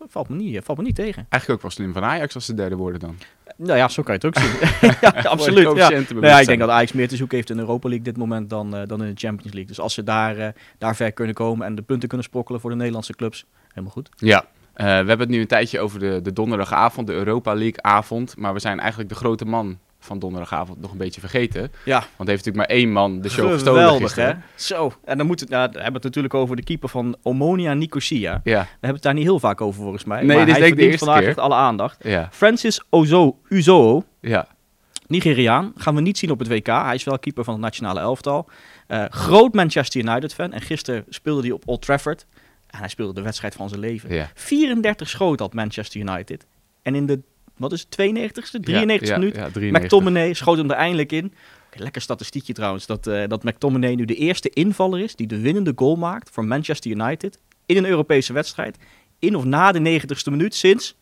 Valt 0.09 0.29
me, 0.29 0.37
niet, 0.37 0.57
eh, 0.57 0.63
valt 0.63 0.79
me 0.79 0.85
niet 0.85 0.95
tegen. 0.95 1.27
Eigenlijk 1.29 1.51
ook 1.51 1.63
wel 1.63 1.71
slim 1.71 1.93
van 1.93 2.05
Ajax 2.05 2.35
als 2.35 2.45
ze 2.45 2.55
derde 2.55 2.77
worden 2.77 3.01
dan. 3.01 3.17
Nou 3.57 3.79
ja, 3.79 3.89
zo 3.89 4.03
kan 4.03 4.19
je 4.21 4.27
het 4.27 4.37
ook 4.37 4.45
zien. 4.45 4.61
ja, 5.23 5.29
absoluut. 5.29 5.77
Ja. 5.77 5.89
Nou 5.89 6.27
ja, 6.27 6.41
ik 6.41 6.47
denk 6.47 6.61
dat. 6.61 6.69
Ajax 6.69 6.93
meer 6.93 7.09
te 7.09 7.17
zoeken 7.17 7.37
heeft 7.37 7.51
in 7.51 7.57
de 7.57 7.63
Europa 7.63 7.89
League 7.89 8.05
dit 8.05 8.17
moment 8.17 8.51
dan, 8.51 8.77
eh, 8.77 8.87
dan 8.87 9.03
in 9.03 9.15
de 9.15 9.21
Champions 9.21 9.53
League. 9.53 9.67
Dus 9.67 9.81
als 9.81 9.95
ze 9.95 10.03
daar, 10.03 10.37
eh, 10.39 10.49
daar 10.79 10.97
ver 10.97 11.13
kunnen 11.13 11.35
komen 11.35 11.67
en 11.67 11.75
de 11.75 11.83
punten 11.83 12.09
kunnen 12.09 12.27
sprokkelen 12.27 12.61
voor 12.61 12.71
de 12.71 12.77
Nederlandse 12.77 13.15
clubs, 13.15 13.45
helemaal 13.69 13.93
goed. 13.93 14.09
Ja, 14.17 14.45
we 14.75 14.85
hebben 14.85 15.19
het 15.19 15.29
nu 15.29 15.41
een 15.41 15.47
tijdje 15.47 15.81
over 15.81 15.99
de, 15.99 16.21
de 16.23 16.33
donderdagavond, 16.33 17.07
de 17.07 17.13
Europa 17.13 17.55
League 17.55 17.83
avond. 17.83 18.37
Maar 18.37 18.53
we 18.53 18.61
zijn 18.61 18.81
eigenlijk 18.81 19.09
de 19.09 19.15
grote 19.15 19.45
man 19.45 19.79
van 20.01 20.19
donderdagavond 20.19 20.81
nog 20.81 20.91
een 20.93 20.99
beetje 20.99 21.21
vergeten. 21.21 21.73
Ja, 21.85 21.99
Want 22.17 22.29
heeft 22.29 22.45
natuurlijk 22.45 22.57
maar 22.69 22.77
één 22.79 22.93
man 22.93 23.21
de 23.21 23.29
show 23.29 23.53
gestolen 23.53 23.83
geweldig 23.83 24.15
hè. 24.15 24.33
Zo, 24.55 24.93
en 25.05 25.19
dan 25.19 25.27
moet 25.27 25.41
het, 25.41 25.49
nou, 25.49 25.69
we 25.73 25.75
hebben 25.77 25.95
het 25.95 26.03
natuurlijk 26.03 26.35
over 26.35 26.57
de 26.57 26.63
keeper 26.63 26.89
van 26.89 27.17
Omonia 27.23 27.75
Nicosia. 27.75 28.41
We 28.45 28.51
Ja, 28.51 28.59
hebben 28.71 28.91
het 28.95 29.03
daar 29.03 29.15
niet 29.15 29.23
heel 29.25 29.39
vaak 29.39 29.61
over 29.61 29.83
volgens 29.83 30.05
mij. 30.05 30.19
Nee, 30.23 30.37
maar 30.37 30.47
dit 30.47 30.47
is 30.47 30.53
hij 30.53 30.61
denk 30.61 30.73
ik 30.73 30.79
de 30.79 30.83
verdient 30.83 30.91
eerste 30.93 31.05
vandaag 31.05 31.21
keer. 31.23 31.29
echt 31.31 31.39
alle 31.39 31.55
aandacht. 31.55 31.97
ja, 32.05 32.29
Francis 32.33 32.83
Ozo, 32.91 33.39
Uzo, 33.49 34.05
ja. 34.21 34.47
Nigeriaan, 35.07 35.73
gaan 35.77 35.95
we 35.95 36.01
niet 36.01 36.19
zien 36.19 36.31
op 36.31 36.39
het 36.39 36.49
WK. 36.49 36.67
Hij 36.67 36.95
is 36.95 37.05
wel 37.05 37.19
keeper 37.19 37.45
van 37.45 37.53
het 37.55 37.63
nationale 37.63 38.01
elftal. 38.01 38.49
Eh, 38.87 39.05
groot 39.09 39.55
Manchester 39.55 40.01
United 40.01 40.35
fan. 40.35 40.53
En 40.53 40.61
gisteren 40.61 41.05
speelde 41.09 41.43
hij 41.43 41.51
op 41.51 41.63
Old 41.67 41.83
Trafford. 41.83 42.27
En 42.67 42.79
hij 42.79 42.89
speelde 42.89 43.13
de 43.15 43.23
wedstrijd 43.23 43.55
van 43.55 43.69
zijn 43.69 43.81
leven. 43.81 44.15
ja. 44.15 44.31
34 44.35 45.09
schoten 45.09 45.45
had 45.45 45.55
Manchester 45.55 46.01
United. 46.01 46.47
En 46.83 46.95
in 46.95 47.07
de, 47.07 47.21
wat 47.61 47.73
is 47.73 47.87
het, 47.89 48.01
92ste, 48.01 48.61
93ste 48.61 48.65
ja, 48.65 49.19
minuut, 49.19 49.35
Ja, 49.35 49.51
93. 49.51 49.71
McTominay 49.71 50.33
schoot 50.33 50.57
hem 50.59 50.71
er 50.71 50.77
eindelijk 50.77 51.13
in. 51.13 51.33
Lekker 51.75 52.03
statistiekje 52.03 52.53
trouwens, 52.53 52.87
dat, 52.87 53.07
eh, 53.07 53.23
dat 53.29 53.45
McTominay 53.45 53.95
nu 53.95 54.05
de 54.05 54.15
eerste 54.15 54.51
invaller 54.51 55.01
is 55.01 55.17
die 55.17 55.27
de 55.27 55.41
winnende 55.41 55.73
goal 55.77 55.97
maakt 55.97 56.31
voor 56.31 56.45
Manchester 56.45 56.91
United 56.91 57.39
in 57.67 57.77
een 57.77 57.87
Europese 57.87 58.33
wedstrijd. 58.33 58.77
In 59.19 59.37
of 59.37 59.45
na 59.45 59.73
de 59.73 59.79
90ste 59.81 60.31
minuut 60.31 60.55
sinds 60.55 60.97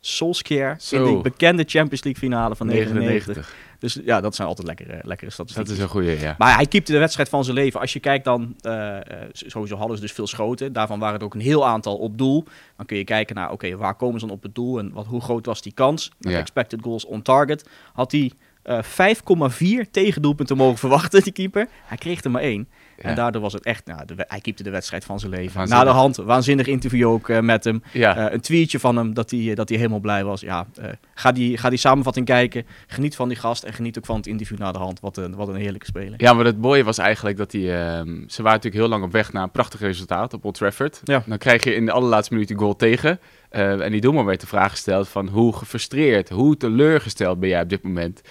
Solskjaer 0.00 0.76
in 0.90 1.04
de 1.04 1.20
bekende 1.22 1.64
Champions 1.66 2.02
League 2.04 2.22
finale 2.22 2.56
van 2.56 2.66
99. 2.66 3.26
99. 3.26 3.56
Dus 3.78 3.98
ja, 4.04 4.20
dat 4.20 4.34
zijn 4.34 4.48
altijd 4.48 4.66
lekkere, 4.66 4.92
lekkere 5.02 5.24
Dat 5.24 5.32
statistieken. 5.32 5.72
is 5.74 5.78
een 5.80 5.88
goede, 5.88 6.20
ja. 6.20 6.34
Maar 6.38 6.54
hij 6.54 6.66
keepte 6.66 6.92
de 6.92 6.98
wedstrijd 6.98 7.28
van 7.28 7.44
zijn 7.44 7.56
leven. 7.56 7.80
Als 7.80 7.92
je 7.92 8.00
kijkt 8.00 8.24
dan, 8.24 8.54
eh, 8.60 8.96
eh, 8.96 9.02
sowieso 9.32 9.76
hadden 9.76 9.96
ze 9.96 10.02
dus 10.02 10.12
veel 10.12 10.26
schoten. 10.26 10.72
Daarvan 10.72 10.98
waren 10.98 11.18
er 11.18 11.24
ook 11.24 11.34
een 11.34 11.40
heel 11.40 11.66
aantal 11.66 11.96
op 11.96 12.18
doel. 12.18 12.44
Dan 12.76 12.86
kun 12.86 12.96
je 12.96 13.04
kijken 13.04 13.34
naar, 13.34 13.50
oké, 13.52 13.76
waar 13.76 13.94
komen 13.94 14.20
ze 14.20 14.26
dan 14.26 14.34
op 14.36 14.42
het 14.42 14.54
doel? 14.54 14.78
En 14.78 14.92
wat, 14.92 15.06
hoe 15.06 15.20
groot 15.20 15.46
was 15.46 15.62
die 15.62 15.72
kans? 15.72 16.10
Ja. 16.18 16.38
expected 16.38 16.82
goals 16.82 17.04
on 17.04 17.22
target. 17.22 17.68
Had 17.92 18.12
hij 18.12 18.32
eh 18.68 19.82
5,4 19.84 19.90
tegendoelpunten 19.90 20.56
mogen 20.56 20.78
verwachten, 20.78 21.22
die 21.22 21.32
keeper. 21.32 21.68
Hij 21.84 21.96
kreeg 21.96 22.24
er 22.24 22.30
maar 22.30 22.42
één. 22.42 22.68
Ja. 22.96 23.04
En 23.04 23.14
daardoor 23.14 23.42
was 23.42 23.52
het 23.52 23.64
echt, 23.64 23.86
nou, 23.86 24.04
de, 24.04 24.14
hij 24.16 24.40
keepte 24.40 24.62
de 24.62 24.70
wedstrijd 24.70 25.04
van 25.04 25.20
zijn 25.20 25.30
leven. 25.30 25.56
Waanzinnig. 25.56 25.84
Na 25.84 25.90
de 25.90 25.96
hand, 25.96 26.16
waanzinnig 26.16 26.66
interview 26.66 27.08
ook 27.08 27.28
eh, 27.28 27.40
met 27.40 27.64
hem. 27.64 27.82
Ja. 27.92 28.16
Eh, 28.16 28.32
een 28.32 28.40
tweetje 28.40 28.78
van 28.78 28.96
hem 28.96 29.14
dat 29.14 29.30
hij, 29.30 29.54
dat 29.54 29.68
hij 29.68 29.78
helemaal 29.78 30.00
blij 30.00 30.24
was. 30.24 30.40
Ja, 30.40 30.66
eh, 30.76 30.88
ga, 31.14 31.32
die, 31.32 31.58
ga 31.58 31.68
die 31.68 31.78
samenvatting 31.78 32.26
kijken. 32.26 32.66
Geniet 32.86 33.16
van 33.16 33.28
die 33.28 33.36
gast 33.36 33.62
en 33.62 33.72
geniet 33.72 33.98
ook 33.98 34.06
van 34.06 34.16
het 34.16 34.26
interview 34.26 34.58
na 34.58 34.72
de 34.72 34.78
hand. 34.78 35.00
Wat 35.00 35.16
een, 35.16 35.34
wat 35.34 35.48
een 35.48 35.54
heerlijke 35.54 35.86
speler. 35.86 36.14
Ja, 36.16 36.32
maar 36.32 36.44
het 36.44 36.60
mooie 36.60 36.84
was 36.84 36.98
eigenlijk 36.98 37.36
dat 37.36 37.50
die, 37.50 37.72
ehm, 37.72 38.06
ze 38.26 38.42
waren 38.42 38.58
natuurlijk 38.58 38.74
heel 38.74 38.88
lang 38.88 39.04
op 39.04 39.12
weg 39.12 39.32
naar 39.32 39.42
een 39.42 39.50
prachtig 39.50 39.80
resultaat 39.80 40.34
op 40.34 40.44
Old 40.44 40.54
Trafford. 40.54 41.00
Ja. 41.04 41.22
Dan 41.26 41.38
krijg 41.38 41.64
je 41.64 41.74
in 41.74 41.84
de 41.84 41.92
allerlaatste 41.92 42.32
minuut 42.32 42.48
die 42.48 42.58
goal 42.58 42.76
tegen. 42.76 43.20
Eh, 43.48 43.80
en 43.80 43.92
die 43.92 44.00
doelman 44.00 44.24
werd 44.24 44.40
de 44.40 44.46
vraag 44.46 44.70
gesteld 44.70 45.08
van 45.08 45.28
hoe 45.28 45.56
gefrustreerd, 45.56 46.28
hoe 46.28 46.56
teleurgesteld 46.56 47.40
ben 47.40 47.48
jij 47.48 47.62
op 47.62 47.68
dit 47.68 47.82
moment? 47.82 48.22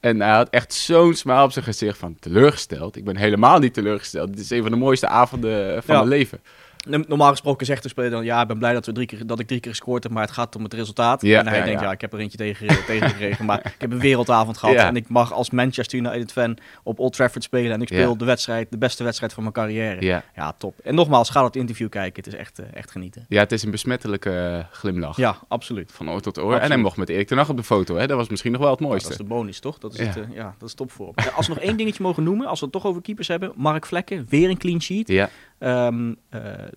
En 0.00 0.20
hij 0.20 0.30
had 0.34 0.50
echt 0.50 0.72
zo'n 0.74 1.14
smaal 1.14 1.44
op 1.44 1.52
zijn 1.52 1.64
gezicht 1.64 1.98
van 1.98 2.16
teleurgesteld. 2.20 2.96
Ik 2.96 3.04
ben 3.04 3.16
helemaal 3.16 3.58
niet 3.58 3.74
teleurgesteld. 3.74 4.28
Dit 4.28 4.38
is 4.38 4.50
een 4.50 4.62
van 4.62 4.70
de 4.70 4.76
mooiste 4.76 5.06
avonden 5.08 5.82
van 5.82 5.94
Ja. 5.94 6.00
mijn 6.00 6.18
leven. 6.18 6.40
No- 6.88 7.02
Normaal 7.08 7.30
gesproken 7.30 7.66
zegt 7.66 7.82
de 7.82 7.88
speler 7.88 8.10
dan, 8.10 8.24
ja, 8.24 8.40
ik 8.42 8.46
ben 8.48 8.58
blij 8.58 8.72
dat, 8.72 8.86
we 8.86 8.92
drie 8.92 9.06
keer, 9.06 9.26
dat 9.26 9.38
ik 9.40 9.46
drie 9.46 9.60
keer 9.60 9.70
gescoord 9.70 10.02
heb, 10.02 10.12
maar 10.12 10.22
het 10.22 10.30
gaat 10.30 10.56
om 10.56 10.62
het 10.62 10.74
resultaat. 10.74 11.22
Ja, 11.22 11.38
en 11.38 11.46
hij 11.46 11.58
ja, 11.58 11.64
denkt, 11.64 11.80
ja. 11.80 11.86
ja. 11.86 11.92
ik 11.92 12.00
heb 12.00 12.12
er 12.12 12.18
eentje 12.18 12.36
tegen, 12.38 12.66
tegen 12.86 13.08
gekregen, 13.08 13.44
maar 13.44 13.58
ik 13.58 13.74
heb 13.78 13.92
een 13.92 13.98
wereldavond 14.00 14.58
gehad. 14.58 14.74
En 14.76 14.96
ik 14.96 15.08
mag 15.08 15.32
als 15.32 15.50
Manchester 15.50 15.98
United 15.98 16.32
fan 16.32 16.56
op 16.82 16.98
Old 16.98 17.12
Trafford 17.12 17.44
spelen 17.44 17.72
en 17.72 17.80
ik 17.82 17.88
speel 17.88 18.16
de 18.16 18.24
wedstrijd, 18.24 18.70
de 18.70 18.78
beste 18.78 19.04
wedstrijd 19.04 19.32
van 19.32 19.42
mijn 19.42 19.54
carrière. 19.54 20.22
Ja, 20.34 20.52
top. 20.58 20.78
En 20.82 20.94
nogmaals, 20.94 21.30
ga 21.30 21.40
dat 21.40 21.56
interview 21.56 21.88
kijken, 21.88 22.24
het 22.24 22.32
is 22.32 22.38
echt, 22.38 22.58
eh, 22.58 22.66
echt 22.72 22.90
genieten. 22.90 23.24
ja, 23.28 23.40
het 23.40 23.52
is 23.52 23.62
een 23.62 23.70
besmettelijke 23.70 24.30
eh, 24.30 24.76
glimlach. 24.78 25.16
Ja, 25.16 25.36
absoluut. 25.48 25.92
Van 25.92 26.10
oor 26.10 26.20
tot 26.20 26.38
oor. 26.38 26.44
Absoluut. 26.44 26.62
En 26.64 26.70
hij 26.70 26.80
mocht 26.82 26.96
met 26.96 27.08
Erik 27.08 27.26
ten 27.26 27.36
Hag 27.36 27.48
op 27.48 27.56
de 27.56 27.62
foto. 27.62 27.96
Hè? 27.96 28.06
Dat 28.06 28.16
was 28.16 28.28
misschien 28.28 28.52
nog 28.52 28.60
wel 28.60 28.70
het 28.70 28.80
mooiste. 28.80 29.08
dat 29.08 29.20
is 29.20 29.24
de 29.26 29.32
bonus, 29.34 29.60
toch? 29.60 29.78
Dat 29.78 29.92
is, 29.92 29.98
Ja. 29.98 30.04
het, 30.06 30.16
eh, 30.16 30.22
ja, 30.34 30.54
dat 30.58 30.68
is 30.68 30.74
top 30.74 30.90
voor. 30.92 31.14
Als 31.34 31.46
we 31.46 31.54
nog 31.54 31.62
één 31.62 31.76
dingetje 31.76 32.02
mogen 32.02 32.22
noemen, 32.22 32.46
als 32.46 32.58
we 32.60 32.64
het 32.64 32.74
toch 32.74 32.86
over 32.86 33.02
keepers 33.02 33.28
hebben. 33.28 33.52
Mark 33.56 33.86
Vlekken, 33.86 34.26
weer 34.28 34.50
een 34.50 34.58
clean 34.58 34.80
sheet. 34.82 35.08
Ja, 35.08 35.28
Ehm 35.60 36.14
eh 36.30 36.70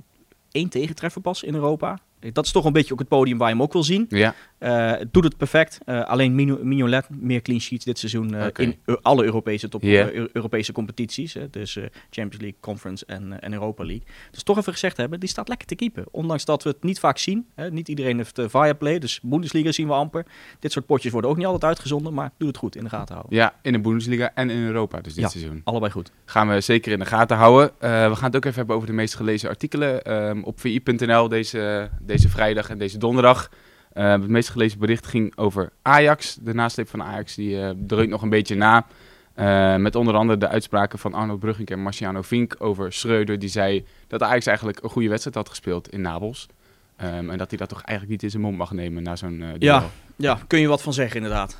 één 0.53 0.69
tegentreffer 0.69 1.21
pas 1.21 1.41
in 1.43 1.55
Europa. 1.55 1.99
Dat 2.33 2.45
is 2.45 2.51
toch 2.51 2.65
een 2.65 2.73
beetje 2.73 2.93
ook 2.93 2.99
het 2.99 3.07
podium 3.07 3.37
waar 3.37 3.47
je 3.47 3.53
hem 3.53 3.63
ook 3.63 3.73
wil 3.73 3.83
zien. 3.83 4.05
ja. 4.09 4.35
Eh, 4.63 4.93
doet 5.11 5.23
het 5.23 5.37
perfect. 5.37 5.79
Eh, 5.85 6.03
alleen 6.03 6.35
Mignolet 6.35 7.09
meer 7.09 7.41
clean 7.41 7.59
sheets 7.61 7.85
dit 7.85 7.99
seizoen 7.99 8.33
eh, 8.35 8.47
in 8.55 8.77
alle 9.01 9.23
Europese, 9.23 9.69
top, 9.69 9.83
Europese 9.83 10.71
competities. 10.71 11.33
Hè, 11.33 11.49
dus 11.49 11.73
Champions 12.09 12.37
League, 12.41 12.55
Conference 12.59 13.05
en, 13.05 13.41
en 13.41 13.53
Europa 13.53 13.85
League. 13.85 14.05
Dus 14.31 14.43
toch 14.43 14.57
even 14.57 14.73
gezegd 14.73 14.97
hebben, 14.97 15.19
die 15.19 15.29
staat 15.29 15.47
lekker 15.47 15.67
te 15.67 15.75
keepen. 15.75 16.05
Ondanks 16.11 16.45
dat 16.45 16.63
we 16.63 16.69
het 16.69 16.83
niet 16.83 16.99
vaak 16.99 17.17
zien. 17.17 17.47
Hè. 17.55 17.71
Niet 17.71 17.87
iedereen 17.87 18.17
heeft 18.17 18.39
uh, 18.39 18.45
Viaplay, 18.49 18.99
dus 18.99 19.19
Bundesliga 19.23 19.71
zien 19.71 19.87
we 19.87 19.93
amper. 19.93 20.25
Dit 20.59 20.71
soort 20.71 20.85
potjes 20.85 21.11
worden 21.11 21.29
ook 21.31 21.37
niet 21.37 21.45
altijd 21.45 21.63
uitgezonden, 21.63 22.13
maar 22.13 22.31
doe 22.37 22.47
het 22.47 22.57
goed 22.57 22.75
in 22.75 22.83
de 22.83 22.89
gaten 22.89 23.15
houden. 23.15 23.37
ja, 23.37 23.55
in 23.61 23.71
de 23.71 23.79
Bundesliga 23.79 24.31
en 24.33 24.49
in 24.49 24.63
Europa 24.65 25.01
dus 25.01 25.13
dit 25.13 25.23
Ja. 25.23 25.29
seizoen. 25.29 25.61
Allebei 25.63 25.91
goed. 25.91 26.11
gaan 26.25 26.49
we 26.49 26.61
zeker 26.61 26.91
in 26.91 26.99
de 26.99 27.05
gaten 27.05 27.37
houden. 27.37 27.71
We 27.79 28.15
gaan 28.15 28.25
het 28.27 28.35
ook 28.35 28.45
even 28.45 28.57
hebben 28.57 28.75
over 28.75 28.87
de 28.87 28.93
meest 28.93 29.15
gelezen 29.15 29.49
artikelen 29.49 30.03
ehm, 30.03 30.41
op 30.41 30.59
vi.nl 30.59 31.27
deze, 31.27 31.89
deze 32.01 32.12
vrijdag 32.21 32.69
en 32.69 32.77
deze 32.77 32.97
donderdag. 32.97 33.49
Eh, 33.93 34.11
het 34.11 34.27
meest 34.27 34.49
gelezen 34.49 34.79
bericht 34.79 35.07
ging 35.07 35.37
over 35.37 35.71
Ajax. 35.81 36.37
De 36.41 36.53
nasleep 36.53 36.89
van 36.89 37.03
Ajax 37.03 37.35
die 37.35 37.85
dreunt 37.85 38.09
nog 38.09 38.21
een 38.21 38.29
beetje 38.29 38.55
na. 38.55 38.85
Eh, 39.33 39.75
met 39.75 39.95
onder 39.95 40.15
andere 40.15 40.39
de 40.39 40.47
uitspraken 40.47 40.99
van 40.99 41.13
Arno 41.13 41.37
Brugging 41.37 41.69
en 41.69 41.79
Marciano 41.79 42.21
Vink 42.21 42.55
over 42.59 42.93
Schreuder. 42.93 43.39
Die 43.39 43.49
zei 43.49 43.85
dat 44.07 44.23
Ajax 44.23 44.45
eigenlijk 44.45 44.83
een 44.83 44.89
goede 44.89 45.09
wedstrijd 45.09 45.35
had 45.35 45.49
gespeeld 45.49 45.89
in 45.89 46.01
Napels. 46.01 46.47
Ehm, 46.95 47.29
en 47.29 47.37
dat 47.37 47.49
hij 47.49 47.57
dat 47.57 47.69
toch 47.69 47.81
eigenlijk 47.81 48.09
niet 48.09 48.23
in 48.23 48.29
zijn 48.29 48.41
mond 48.41 48.57
mag 48.57 48.71
nemen 48.71 49.03
na 49.03 49.15
zo'n 49.15 49.39
uh, 49.41 49.49
Ja, 49.57 49.83
ja, 50.15 50.39
kun 50.47 50.59
je 50.59 50.67
wat 50.67 50.81
van 50.81 50.93
zeggen 50.93 51.15
inderdaad. 51.15 51.57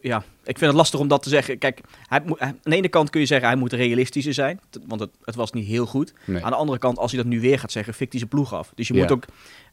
Ja, 0.00 0.18
ik 0.44 0.58
vind 0.58 0.70
het 0.70 0.74
lastig 0.74 1.00
om 1.00 1.08
dat 1.08 1.22
te 1.22 1.28
zeggen. 1.28 1.58
Kijk, 1.58 1.80
hij 2.06 2.20
moet, 2.24 2.38
aan 2.38 2.58
de 2.62 2.76
ene 2.76 2.88
kant 2.88 3.10
kun 3.10 3.20
je 3.20 3.26
zeggen 3.26 3.48
hij 3.48 3.56
moet 3.56 3.72
realistischer 3.72 4.34
zijn, 4.34 4.60
want 4.86 5.00
het, 5.00 5.10
het 5.24 5.34
was 5.34 5.52
niet 5.52 5.66
heel 5.66 5.86
goed. 5.86 6.12
Aan 6.26 6.50
de 6.50 6.56
andere 6.56 6.78
kant, 6.78 6.98
als 6.98 7.12
hij 7.12 7.22
dat 7.22 7.30
nu 7.30 7.40
weer 7.40 7.58
gaat 7.58 7.72
zeggen, 7.72 7.94
fikt 7.94 8.10
hij 8.10 8.18
zijn 8.18 8.30
ploeg 8.30 8.54
af. 8.54 8.72
Dus 8.74 8.88
je 8.88 8.94
moet 8.94 9.12
ook, 9.12 9.24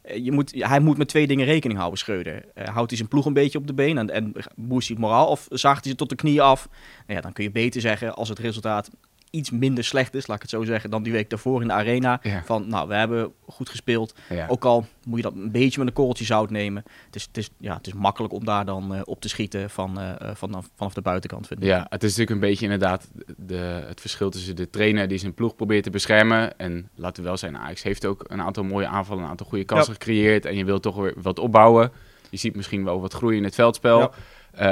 eh, 0.01 0.25
je 0.25 0.31
moet, 0.31 0.53
hij 0.57 0.79
moet 0.79 0.97
met 0.97 1.07
twee 1.07 1.27
dingen 1.27 1.45
rekening 1.45 1.79
houden, 1.79 1.99
Schreuder. 1.99 2.45
Uh, 2.55 2.67
houdt 2.67 2.89
hij 2.89 2.97
zijn 2.97 3.09
ploeg 3.09 3.25
een 3.25 3.33
beetje 3.33 3.57
op 3.57 3.67
de 3.67 3.73
been 3.73 3.97
en, 3.97 4.09
en 4.09 4.33
boost 4.55 4.87
hij 4.87 4.97
het 4.97 5.05
moraal 5.05 5.27
of 5.27 5.47
zaagt 5.49 5.83
hij 5.83 5.91
ze 5.91 5.97
tot 5.97 6.09
de 6.09 6.15
knieën 6.15 6.39
af? 6.39 6.67
Nou 7.05 7.19
ja, 7.19 7.21
dan 7.21 7.33
kun 7.33 7.43
je 7.43 7.51
beter 7.51 7.81
zeggen 7.81 8.15
als 8.15 8.29
het 8.29 8.39
resultaat 8.39 8.89
iets 9.29 9.51
minder 9.51 9.83
slecht 9.83 10.13
is, 10.13 10.27
laat 10.27 10.35
ik 10.35 10.41
het 10.41 10.51
zo 10.51 10.63
zeggen, 10.63 10.89
dan 10.89 11.03
die 11.03 11.13
week 11.13 11.29
daarvoor 11.29 11.61
in 11.61 11.67
de 11.67 11.73
arena. 11.73 12.21
Van, 12.45 12.67
nou, 12.67 12.87
we 12.87 12.95
hebben 12.95 13.33
goed 13.47 13.69
gespeeld. 13.69 14.15
Ook 14.47 14.65
al 14.65 14.85
moet 15.05 15.17
je 15.17 15.23
dat 15.23 15.33
een 15.33 15.51
beetje 15.51 15.79
met 15.79 15.87
een 15.87 15.93
korreltje 15.93 16.25
zout 16.25 16.49
nemen. 16.49 16.83
Het 17.05 17.15
is, 17.15 17.23
het 17.23 17.37
is, 17.37 17.49
ja, 17.57 17.75
het 17.75 17.87
is 17.87 17.93
makkelijk 17.93 18.33
om 18.33 18.45
daar 18.45 18.65
dan 18.65 18.95
uh, 18.95 19.01
op 19.03 19.21
te 19.21 19.29
schieten 19.29 19.69
van, 19.69 19.99
uh, 19.99 20.11
vanaf, 20.33 20.69
vanaf 20.75 20.93
de 20.93 21.01
buitenkant. 21.01 21.47
Vind 21.47 21.59
ik. 21.59 21.65
Ja, 21.65 21.85
het 21.89 22.03
is 22.03 22.09
natuurlijk 22.09 22.29
een 22.29 22.49
beetje 22.49 22.65
inderdaad 22.65 23.09
de, 23.37 23.83
het 23.87 24.01
verschil 24.01 24.29
tussen 24.29 24.55
de 24.55 24.69
trainer 24.69 25.07
die 25.07 25.17
zijn 25.17 25.33
ploeg 25.33 25.55
probeert 25.55 25.83
te 25.83 25.89
beschermen. 25.89 26.57
En 26.57 26.89
laten 26.95 27.23
we 27.23 27.29
wel 27.29 27.37
zijn, 27.37 27.57
Ajax 27.57 27.83
heeft 27.83 28.05
ook 28.05 28.23
een 28.27 28.41
aantal 28.41 28.63
mooie 28.63 28.87
aanvallen, 28.87 29.23
een 29.23 29.29
aantal 29.29 29.45
goede 29.45 29.65
kansen 29.65 29.93
ja. 29.93 29.99
gecreëerd. 29.99 30.45
En 30.45 30.55
je 30.55 30.65
wilt 30.65 30.81
toch 30.81 30.95
weer 30.95 31.13
wat 31.21 31.39
opbouwen. 31.39 31.91
Je 32.29 32.37
ziet 32.37 32.55
misschien 32.55 32.83
wel 32.83 33.01
wat 33.01 33.13
groei 33.13 33.37
in 33.37 33.43
het 33.43 33.55
veldspel. 33.55 34.13
Uh, 34.59 34.63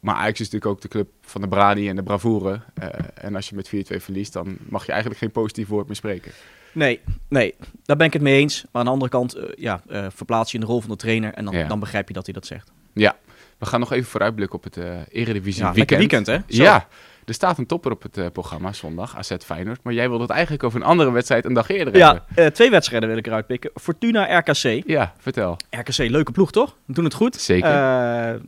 maar 0.00 0.14
Ajax 0.14 0.40
is 0.40 0.50
natuurlijk 0.50 0.66
ook 0.66 0.80
de 0.80 0.88
club 0.88 1.08
van 1.20 1.40
de 1.40 1.48
Brani 1.48 1.88
en 1.88 1.96
de 1.96 2.02
bravoure. 2.02 2.60
Uh, 2.82 2.88
en 3.14 3.34
als 3.34 3.48
je 3.48 3.54
met 3.54 3.68
4-2 3.68 3.70
verliest, 3.96 4.32
dan 4.32 4.56
mag 4.68 4.86
je 4.86 4.90
eigenlijk 4.90 5.20
geen 5.20 5.30
positief 5.30 5.68
woord 5.68 5.86
meer 5.86 5.96
spreken. 5.96 6.32
Nee, 6.72 7.00
nee, 7.28 7.54
daar 7.84 7.96
ben 7.96 8.06
ik 8.06 8.12
het 8.12 8.22
mee 8.22 8.40
eens. 8.40 8.62
Maar 8.62 8.70
aan 8.72 8.84
de 8.84 8.90
andere 8.92 9.10
kant, 9.10 9.36
uh, 9.36 9.42
ja, 9.56 9.82
verplaats 10.08 10.50
je 10.50 10.58
in 10.58 10.64
de 10.64 10.70
rol 10.70 10.80
van 10.80 10.90
de 10.90 10.96
trainer 10.96 11.34
en 11.34 11.44
dan, 11.44 11.54
ja. 11.54 11.68
dan 11.68 11.80
begrijp 11.80 12.08
je 12.08 12.14
dat 12.14 12.24
hij 12.24 12.34
dat 12.34 12.46
zegt. 12.46 12.72
Ja, 12.92 13.16
we 13.58 13.66
gaan 13.66 13.80
nog 13.80 13.92
even 13.92 14.10
vooruitblikken 14.10 14.56
op 14.56 14.64
het 14.64 14.76
Eredivisie 15.08 15.62
ja, 15.62 15.72
weekend. 15.72 15.98
weekend, 15.98 16.26
hè? 16.26 16.38
Zo. 16.48 16.62
Ja, 16.62 16.88
er 17.30 17.36
staat 17.36 17.58
een 17.58 17.66
topper 17.66 17.90
op 17.90 18.02
het 18.02 18.18
uh, 18.18 18.26
programma 18.32 18.72
zondag, 18.72 19.16
AZ 19.16 19.32
Feyenoord. 19.44 19.82
Maar 19.82 19.92
jij 19.92 20.08
wilde 20.08 20.22
het 20.22 20.32
eigenlijk 20.32 20.62
over 20.64 20.80
een 20.80 20.86
andere 20.86 21.10
wedstrijd 21.10 21.44
een 21.44 21.52
dag 21.52 21.68
eerder 21.68 21.96
ja, 21.96 22.06
hebben. 22.06 22.44
Uh, 22.44 22.50
twee 22.50 22.70
wedstrijden 22.70 23.08
wil 23.08 23.18
ik 23.18 23.26
eruit 23.26 23.46
pikken. 23.46 23.70
Fortuna 23.74 24.38
RKC. 24.38 24.82
Ja, 24.86 25.14
vertel. 25.18 25.56
RKC, 25.70 25.98
leuke 25.98 26.32
ploeg 26.32 26.52
toch? 26.52 26.76
We 26.84 26.92
doen 26.92 27.04
het 27.04 27.14
goed. 27.14 27.36
Zeker. 27.36 27.72
Uh, 27.72 28.40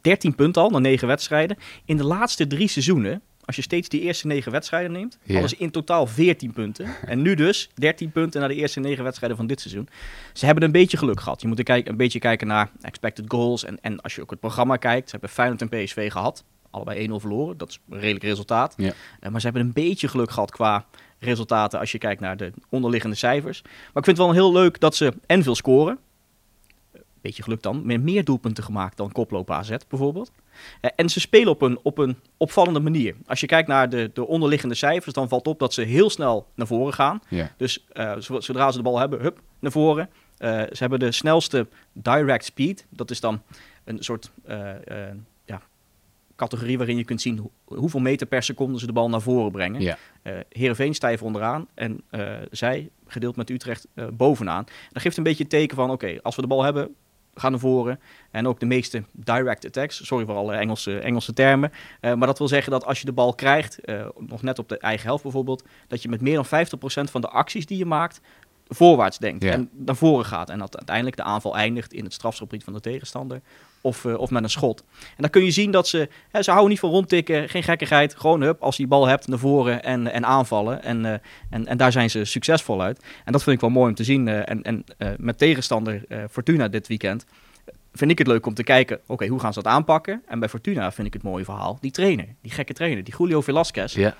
13 0.00 0.34
punten 0.34 0.62
al, 0.62 0.70
na 0.70 0.78
9 0.78 1.08
wedstrijden. 1.08 1.56
In 1.84 1.96
de 1.96 2.04
laatste 2.04 2.46
drie 2.46 2.68
seizoenen, 2.68 3.22
als 3.44 3.56
je 3.56 3.62
steeds 3.62 3.88
die 3.88 4.00
eerste 4.00 4.26
9 4.26 4.52
wedstrijden 4.52 4.92
neemt, 4.92 5.18
hadden 5.26 5.48
ze 5.48 5.56
in 5.58 5.70
totaal 5.70 6.06
14 6.06 6.52
punten. 6.52 6.86
En 7.06 7.22
nu 7.22 7.34
dus 7.34 7.70
13 7.74 8.10
punten 8.10 8.40
na 8.40 8.48
de 8.48 8.54
eerste 8.54 8.80
9 8.80 9.04
wedstrijden 9.04 9.38
van 9.38 9.46
dit 9.46 9.60
seizoen. 9.60 9.88
Ze 10.32 10.46
hebben 10.46 10.64
een 10.64 10.72
beetje 10.72 10.96
geluk 10.96 11.20
gehad. 11.20 11.40
Je 11.40 11.48
moet 11.48 11.58
een, 11.58 11.64
kijk, 11.64 11.88
een 11.88 11.96
beetje 11.96 12.18
kijken 12.18 12.46
naar 12.46 12.70
expected 12.80 13.24
goals. 13.28 13.64
En, 13.64 13.78
en 13.80 14.00
als 14.00 14.14
je 14.14 14.22
ook 14.22 14.30
het 14.30 14.40
programma 14.40 14.76
kijkt, 14.76 15.04
ze 15.04 15.10
hebben 15.10 15.30
Feyenoord 15.30 15.62
en 15.62 15.68
PSV 15.68 16.10
gehad. 16.10 16.44
Allebei 16.72 17.08
1-0 17.08 17.12
verloren, 17.12 17.56
dat 17.56 17.68
is 17.68 17.80
een 17.90 18.00
redelijk 18.00 18.24
resultaat. 18.24 18.74
Ja. 18.76 18.92
Uh, 19.20 19.30
maar 19.30 19.40
ze 19.40 19.46
hebben 19.46 19.66
een 19.66 19.72
beetje 19.72 20.08
geluk 20.08 20.30
gehad 20.30 20.50
qua 20.50 20.86
resultaten 21.18 21.78
als 21.78 21.92
je 21.92 21.98
kijkt 21.98 22.20
naar 22.20 22.36
de 22.36 22.52
onderliggende 22.68 23.16
cijfers. 23.16 23.62
Maar 23.62 23.72
ik 23.72 24.04
vind 24.04 24.06
het 24.06 24.16
wel 24.16 24.32
heel 24.32 24.52
leuk 24.52 24.80
dat 24.80 24.94
ze 24.94 25.12
en 25.26 25.42
veel 25.42 25.54
scoren. 25.54 25.98
Beetje 27.20 27.42
geluk 27.42 27.62
dan, 27.62 27.86
met 27.86 28.02
meer 28.02 28.24
doelpunten 28.24 28.64
gemaakt 28.64 28.96
dan 28.96 29.12
koploper 29.12 29.54
AZ 29.54 29.76
bijvoorbeeld. 29.88 30.32
Uh, 30.80 30.90
en 30.96 31.08
ze 31.08 31.20
spelen 31.20 31.48
op 31.48 31.62
een, 31.62 31.78
op 31.82 31.98
een 31.98 32.16
opvallende 32.36 32.80
manier. 32.80 33.14
Als 33.26 33.40
je 33.40 33.46
kijkt 33.46 33.68
naar 33.68 33.88
de, 33.88 34.10
de 34.12 34.26
onderliggende 34.26 34.74
cijfers, 34.74 35.14
dan 35.14 35.28
valt 35.28 35.46
op 35.46 35.58
dat 35.58 35.74
ze 35.74 35.82
heel 35.82 36.10
snel 36.10 36.46
naar 36.54 36.66
voren 36.66 36.94
gaan. 36.94 37.22
Ja. 37.28 37.50
Dus 37.56 37.86
uh, 37.92 38.12
zodra 38.18 38.70
ze 38.70 38.76
de 38.76 38.82
bal 38.82 38.98
hebben, 38.98 39.20
hup, 39.20 39.40
naar 39.58 39.72
voren. 39.72 40.10
Uh, 40.38 40.48
ze 40.48 40.76
hebben 40.78 40.98
de 40.98 41.12
snelste 41.12 41.66
direct 41.92 42.44
speed. 42.44 42.86
Dat 42.88 43.10
is 43.10 43.20
dan 43.20 43.42
een 43.84 44.02
soort 44.04 44.32
categorie 46.42 46.78
waarin 46.78 46.96
je 46.96 47.04
kunt 47.04 47.20
zien 47.20 47.38
hoe, 47.38 47.78
hoeveel 47.78 48.00
meter 48.00 48.26
per 48.26 48.42
seconde 48.42 48.78
ze 48.78 48.86
de 48.86 48.92
bal 48.92 49.08
naar 49.08 49.20
voren 49.20 49.52
brengen. 49.52 49.80
Ja. 49.80 49.98
Uh, 50.22 50.32
Heerenveen 50.48 50.94
stijf 50.94 51.22
onderaan 51.22 51.66
en 51.74 52.02
uh, 52.10 52.32
zij 52.50 52.90
gedeeld 53.06 53.36
met 53.36 53.50
Utrecht 53.50 53.86
uh, 53.94 54.06
bovenaan. 54.12 54.64
Dat 54.90 55.02
geeft 55.02 55.16
een 55.16 55.22
beetje 55.22 55.42
het 55.42 55.52
teken 55.52 55.76
van, 55.76 55.90
oké, 55.90 56.04
okay, 56.04 56.20
als 56.22 56.36
we 56.36 56.42
de 56.42 56.48
bal 56.48 56.62
hebben, 56.62 56.94
gaan 57.34 57.50
naar 57.50 57.60
voren. 57.60 58.00
En 58.30 58.46
ook 58.46 58.60
de 58.60 58.66
meeste 58.66 59.02
direct 59.12 59.66
attacks, 59.66 60.06
sorry 60.06 60.24
voor 60.24 60.34
alle 60.34 60.54
Engelse, 60.54 60.98
Engelse 60.98 61.32
termen. 61.32 61.72
maar 62.00 62.26
dat 62.26 62.38
wil 62.38 62.48
zeggen 62.48 62.72
dat 62.72 62.84
als 62.84 62.98
je 62.98 63.04
de 63.04 63.12
bal 63.12 63.34
krijgt, 63.34 63.78
nog 64.18 64.42
net 64.42 64.58
op 64.58 64.68
de 64.68 64.78
eigen 64.78 65.06
helft 65.06 65.22
bijvoorbeeld, 65.22 65.64
dat 65.88 66.02
je 66.02 66.08
met 66.08 66.20
meer 66.20 66.34
dan 66.34 66.66
50% 66.66 67.10
van 67.10 67.20
de 67.20 67.28
acties 67.28 67.66
die 67.66 67.78
je 67.78 67.86
maakt, 67.86 68.20
voorwaarts 68.74 69.18
denkt 69.18 69.42
Ja. 69.42 69.52
en 69.52 69.70
naar 69.72 69.96
voren 69.96 70.24
gaat. 70.24 70.50
En 70.50 70.58
dat 70.58 70.76
uiteindelijk 70.76 71.16
de 71.16 71.22
aanval 71.22 71.56
eindigt 71.56 71.92
in 71.92 72.04
het 72.04 72.12
strafschopgebied 72.12 72.64
van 72.64 72.72
de 72.72 72.80
tegenstander 72.80 73.40
of, 73.80 74.04
uh, 74.04 74.18
of 74.18 74.30
met 74.30 74.42
een 74.42 74.50
schot. 74.50 74.84
En 75.00 75.16
dan 75.16 75.30
kun 75.30 75.44
je 75.44 75.50
zien 75.50 75.70
dat 75.70 75.88
ze, 75.88 76.08
hè, 76.30 76.42
ze 76.42 76.50
houden 76.50 76.70
niet 76.70 76.80
van 76.80 76.90
rondtikken, 76.90 77.48
geen 77.48 77.62
gekkigheid. 77.62 78.14
Gewoon 78.16 78.42
hup, 78.42 78.62
als 78.62 78.76
je 78.76 78.82
die 78.82 78.90
bal 78.90 79.06
hebt, 79.06 79.28
naar 79.28 79.38
voren 79.38 79.82
en, 79.82 80.12
en 80.12 80.26
aanvallen. 80.26 80.82
En, 80.82 81.04
uh, 81.04 81.12
en, 81.50 81.66
en 81.66 81.76
daar 81.76 81.92
zijn 81.92 82.10
ze 82.10 82.24
succesvol 82.24 82.82
uit. 82.82 83.04
En 83.24 83.32
dat 83.32 83.42
vind 83.42 83.54
ik 83.54 83.60
wel 83.60 83.70
mooi 83.70 83.88
om 83.88 83.94
te 83.94 84.04
zien. 84.04 84.26
Uh, 84.26 84.48
en 84.48 84.62
en 84.62 84.84
met 85.16 85.38
tegenstander 85.38 86.04
Fortuna 86.30 86.68
dit 86.68 86.88
weekend 86.88 87.26
vind 87.92 88.10
ik 88.10 88.18
het 88.18 88.26
leuk 88.26 88.46
om 88.46 88.54
te 88.54 88.62
kijken, 88.62 88.96
oké, 88.96 89.12
okay, 89.12 89.28
hoe 89.28 89.40
gaan 89.40 89.52
ze 89.52 89.62
dat 89.62 89.72
aanpakken? 89.72 90.22
En 90.26 90.38
bij 90.38 90.48
Fortuna 90.48 90.92
vind 90.92 91.06
ik 91.06 91.12
het 91.12 91.22
mooie 91.22 91.44
verhaal, 91.44 91.78
die 91.80 91.90
trainer, 91.90 92.26
die 92.42 92.50
gekke 92.50 92.72
trainer, 92.72 93.04
die 93.04 93.14
Julio 93.18 93.40
Velasquez. 93.40 93.94
Ja. 93.94 94.14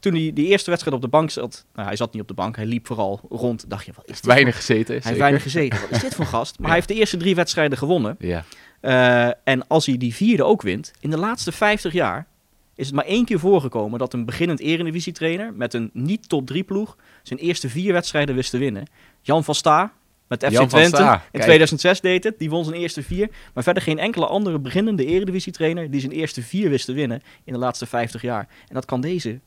Toen 0.00 0.12
hij 0.12 0.30
die 0.34 0.46
eerste 0.46 0.70
wedstrijd 0.70 0.96
op 0.96 1.02
de 1.02 1.08
bank 1.08 1.30
zat, 1.30 1.66
nou, 1.74 1.86
hij 1.86 1.96
zat 1.96 2.12
niet 2.12 2.22
op 2.22 2.28
de 2.28 2.34
bank, 2.34 2.56
hij 2.56 2.66
liep 2.66 2.86
vooral 2.86 3.20
rond. 3.28 3.64
Dacht 3.68 3.86
je, 3.86 3.92
wat 3.96 4.08
is 4.08 4.14
dit? 4.14 4.26
Weinig 4.26 4.54
voor... 4.54 4.62
gezeten. 4.62 4.94
Hij 4.94 5.02
heeft 5.04 5.18
weinig 5.18 5.42
gezeten. 5.42 5.80
Wat 5.80 5.90
is 5.90 6.00
dit 6.00 6.14
voor 6.14 6.26
gast? 6.26 6.52
Maar 6.52 6.60
Ja. 6.60 6.66
hij 6.66 6.74
heeft 6.74 6.88
de 6.88 6.94
eerste 6.94 7.16
drie 7.16 7.34
wedstrijden 7.34 7.78
gewonnen. 7.78 8.16
Ja. 8.18 8.44
Uh, 8.82 9.32
en 9.44 9.66
als 9.66 9.86
hij 9.86 9.96
die 9.96 10.14
vierde 10.14 10.44
ook 10.44 10.62
wint, 10.62 10.92
in 11.00 11.10
de 11.10 11.16
laatste 11.18 11.52
50 11.52 11.92
jaar 11.92 12.26
is 12.74 12.86
het 12.86 12.94
maar 12.94 13.04
één 13.04 13.24
keer 13.24 13.38
voorgekomen 13.38 13.98
dat 13.98 14.12
een 14.12 14.24
beginnend 14.24 14.60
eredivisie-trainer 14.60 15.52
met 15.54 15.74
een 15.74 15.90
niet 15.92 16.28
top 16.28 16.46
3 16.46 16.62
ploeg 16.62 16.96
zijn 17.22 17.38
eerste 17.38 17.68
vier 17.68 17.92
wedstrijden 17.92 18.34
wist 18.34 18.50
te 18.50 18.58
winnen. 18.58 18.88
Jan 19.20 19.44
van 19.44 19.54
Sta 19.54 19.92
met 20.28 20.44
FC 20.44 20.50
Jan 20.50 20.68
Twente 20.68 21.02
in 21.02 21.20
kijk. 21.30 21.42
2006 21.42 22.00
deed 22.00 22.24
het. 22.24 22.38
Die 22.38 22.50
won 22.50 22.64
zijn 22.64 22.76
eerste 22.76 23.02
vier. 23.02 23.28
Maar 23.54 23.62
verder 23.62 23.82
geen 23.82 23.98
enkele 23.98 24.26
andere 24.26 24.58
beginnende 24.58 25.04
eredivisie-trainer 25.06 25.90
die 25.90 26.00
zijn 26.00 26.12
eerste 26.12 26.42
vier 26.42 26.70
wist 26.70 26.84
te 26.84 26.92
winnen 26.92 27.20
in 27.44 27.52
de 27.52 27.58
laatste 27.58 27.86
50 27.86 28.22
jaar. 28.22 28.48
En 28.68 28.74
dat 28.74 28.84
kan 28.84 29.00
deze, 29.00 29.40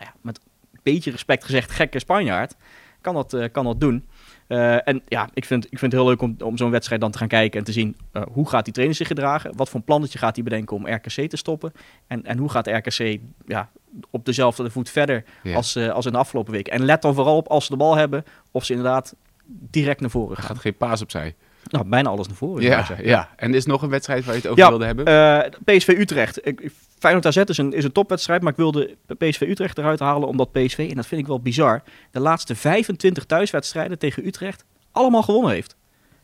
nou 0.00 0.12
ja, 0.14 0.18
met 0.20 0.40
een 0.72 0.80
beetje 0.82 1.10
respect 1.10 1.44
gezegd, 1.44 1.70
gekke 1.70 1.98
Spanjaard, 1.98 2.56
kan 3.00 3.14
dat, 3.14 3.32
uh, 3.32 3.44
kan 3.52 3.64
dat 3.64 3.80
doen. 3.80 4.08
Uh, 4.48 4.88
en 4.88 5.02
ja, 5.08 5.28
ik 5.34 5.44
vind, 5.44 5.64
ik 5.64 5.78
vind 5.78 5.92
het 5.92 6.00
heel 6.00 6.10
leuk 6.10 6.22
om, 6.22 6.36
om 6.44 6.56
zo'n 6.56 6.70
wedstrijd 6.70 7.00
dan 7.00 7.10
te 7.10 7.18
gaan 7.18 7.28
kijken 7.28 7.58
en 7.58 7.64
te 7.64 7.72
zien 7.72 7.96
uh, 8.12 8.22
hoe 8.32 8.48
gaat 8.48 8.64
die 8.64 8.72
trainer 8.72 8.96
zich 8.96 9.06
gedragen. 9.06 9.56
Wat 9.56 9.68
voor 9.68 9.78
een 9.78 9.84
plannetje 9.84 10.18
gaat 10.18 10.34
hij 10.34 10.44
bedenken 10.44 10.76
om 10.76 10.86
RKC 10.88 11.28
te 11.28 11.36
stoppen. 11.36 11.72
En, 12.06 12.24
en 12.24 12.38
hoe 12.38 12.50
gaat 12.50 12.66
RKC 12.66 13.18
ja, 13.46 13.70
op 14.10 14.24
dezelfde 14.24 14.70
voet 14.70 14.90
verder 14.90 15.24
Ja. 15.42 15.54
als, 15.54 15.76
uh, 15.76 15.88
als 15.90 16.06
in 16.06 16.12
de 16.12 16.18
afgelopen 16.18 16.52
week. 16.52 16.68
En 16.68 16.84
let 16.84 17.02
dan 17.02 17.14
vooral 17.14 17.36
op 17.36 17.48
als 17.48 17.64
ze 17.64 17.70
de 17.70 17.76
bal 17.76 17.96
hebben 17.96 18.24
of 18.50 18.64
ze 18.64 18.72
inderdaad 18.72 19.14
direct 19.46 20.00
naar 20.00 20.10
voren 20.10 20.36
Er 20.36 20.42
gaan. 20.42 20.46
gaat 20.50 20.58
geen 20.62 20.76
paas 20.76 21.02
opzij. 21.02 21.34
Nou, 21.64 21.88
bijna 21.88 22.08
alles 22.08 22.26
naar 22.26 22.36
voren. 22.36 22.62
Ja, 22.62 22.86
ja. 23.02 23.28
En 23.36 23.50
er 23.50 23.56
is 23.56 23.66
nog 23.66 23.82
een 23.82 23.88
wedstrijd 23.88 24.24
waar 24.24 24.34
je 24.34 24.40
het 24.40 24.50
over 24.50 24.62
Ja, 24.62 24.68
wilde 24.68 24.84
hebben? 24.84 25.08
Uh, 25.08 25.76
PSV 25.76 25.88
Utrecht. 25.88 26.46
Ik, 26.46 26.70
Feyenoord 26.98 27.26
AZ 27.26 27.36
is 27.36 27.58
een, 27.58 27.72
is 27.72 27.84
een 27.84 27.92
topwedstrijd, 27.92 28.42
maar 28.42 28.50
ik 28.50 28.58
wilde 28.58 28.96
PSV 29.18 29.40
Utrecht 29.40 29.78
eruit 29.78 30.00
halen 30.00 30.28
omdat 30.28 30.52
PSV, 30.52 30.86
en 30.90 30.96
dat 30.96 31.06
vind 31.06 31.20
ik 31.20 31.26
wel 31.26 31.40
bizar, 31.40 31.82
de 32.10 32.20
laatste 32.20 32.54
25 32.54 33.24
thuiswedstrijden 33.24 33.98
tegen 33.98 34.26
Utrecht 34.26 34.64
allemaal 34.92 35.22
gewonnen 35.22 35.52
heeft. 35.52 35.76